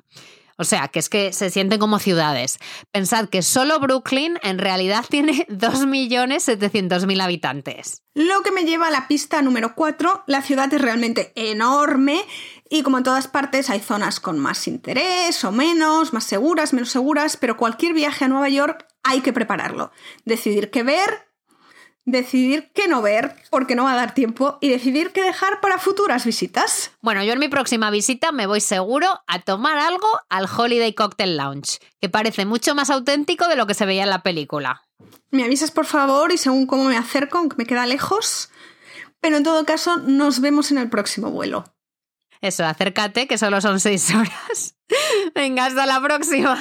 O 0.58 0.64
sea, 0.64 0.88
que 0.88 0.98
es 0.98 1.08
que 1.08 1.32
se 1.32 1.50
sienten 1.50 1.78
como 1.78 2.00
ciudades. 2.00 2.58
Pensad 2.90 3.28
que 3.28 3.42
solo 3.42 3.78
Brooklyn 3.78 4.38
en 4.42 4.58
realidad 4.58 5.04
tiene 5.08 5.46
2.700.000 5.48 7.22
habitantes. 7.22 8.02
Lo 8.14 8.42
que 8.42 8.50
me 8.50 8.64
lleva 8.64 8.88
a 8.88 8.90
la 8.90 9.06
pista 9.06 9.40
número 9.40 9.76
4, 9.76 10.24
la 10.26 10.42
ciudad 10.42 10.72
es 10.74 10.82
realmente 10.82 11.32
enorme 11.36 12.20
y 12.68 12.82
como 12.82 12.98
en 12.98 13.04
todas 13.04 13.28
partes 13.28 13.70
hay 13.70 13.78
zonas 13.78 14.18
con 14.18 14.40
más 14.40 14.66
interés 14.66 15.44
o 15.44 15.52
menos, 15.52 16.12
más 16.12 16.24
seguras, 16.24 16.72
menos 16.72 16.90
seguras, 16.90 17.36
pero 17.36 17.56
cualquier 17.56 17.94
viaje 17.94 18.24
a 18.24 18.28
Nueva 18.28 18.48
York 18.48 18.86
hay 19.04 19.20
que 19.20 19.32
prepararlo. 19.32 19.92
Decidir 20.24 20.70
qué 20.70 20.82
ver, 20.82 21.27
decidir 22.10 22.70
qué 22.74 22.88
no 22.88 23.02
ver 23.02 23.36
porque 23.50 23.74
no 23.74 23.84
va 23.84 23.92
a 23.92 23.96
dar 23.96 24.14
tiempo 24.14 24.58
y 24.60 24.70
decidir 24.70 25.12
qué 25.12 25.22
dejar 25.22 25.60
para 25.60 25.78
futuras 25.78 26.24
visitas. 26.24 26.90
Bueno, 27.00 27.22
yo 27.22 27.34
en 27.34 27.38
mi 27.38 27.48
próxima 27.48 27.90
visita 27.90 28.32
me 28.32 28.46
voy 28.46 28.60
seguro 28.60 29.22
a 29.26 29.40
tomar 29.40 29.78
algo 29.78 30.08
al 30.28 30.46
Holiday 30.46 30.94
Cocktail 30.94 31.36
Lounge, 31.36 31.78
que 32.00 32.08
parece 32.08 32.46
mucho 32.46 32.74
más 32.74 32.90
auténtico 32.90 33.46
de 33.48 33.56
lo 33.56 33.66
que 33.66 33.74
se 33.74 33.86
veía 33.86 34.04
en 34.04 34.10
la 34.10 34.22
película. 34.22 34.82
Me 35.30 35.44
avisas 35.44 35.70
por 35.70 35.84
favor 35.84 36.32
y 36.32 36.38
según 36.38 36.66
cómo 36.66 36.84
me 36.84 36.96
acerco, 36.96 37.38
aunque 37.38 37.56
me 37.58 37.66
queda 37.66 37.86
lejos. 37.86 38.50
Pero 39.20 39.36
en 39.36 39.44
todo 39.44 39.64
caso, 39.64 39.98
nos 39.98 40.40
vemos 40.40 40.70
en 40.70 40.78
el 40.78 40.88
próximo 40.88 41.30
vuelo. 41.30 41.64
Eso, 42.40 42.64
acércate, 42.64 43.26
que 43.26 43.36
solo 43.36 43.60
son 43.60 43.80
seis 43.80 44.14
horas. 44.14 44.76
Venga, 45.34 45.66
hasta 45.66 45.86
la 45.86 46.00
próxima. 46.00 46.56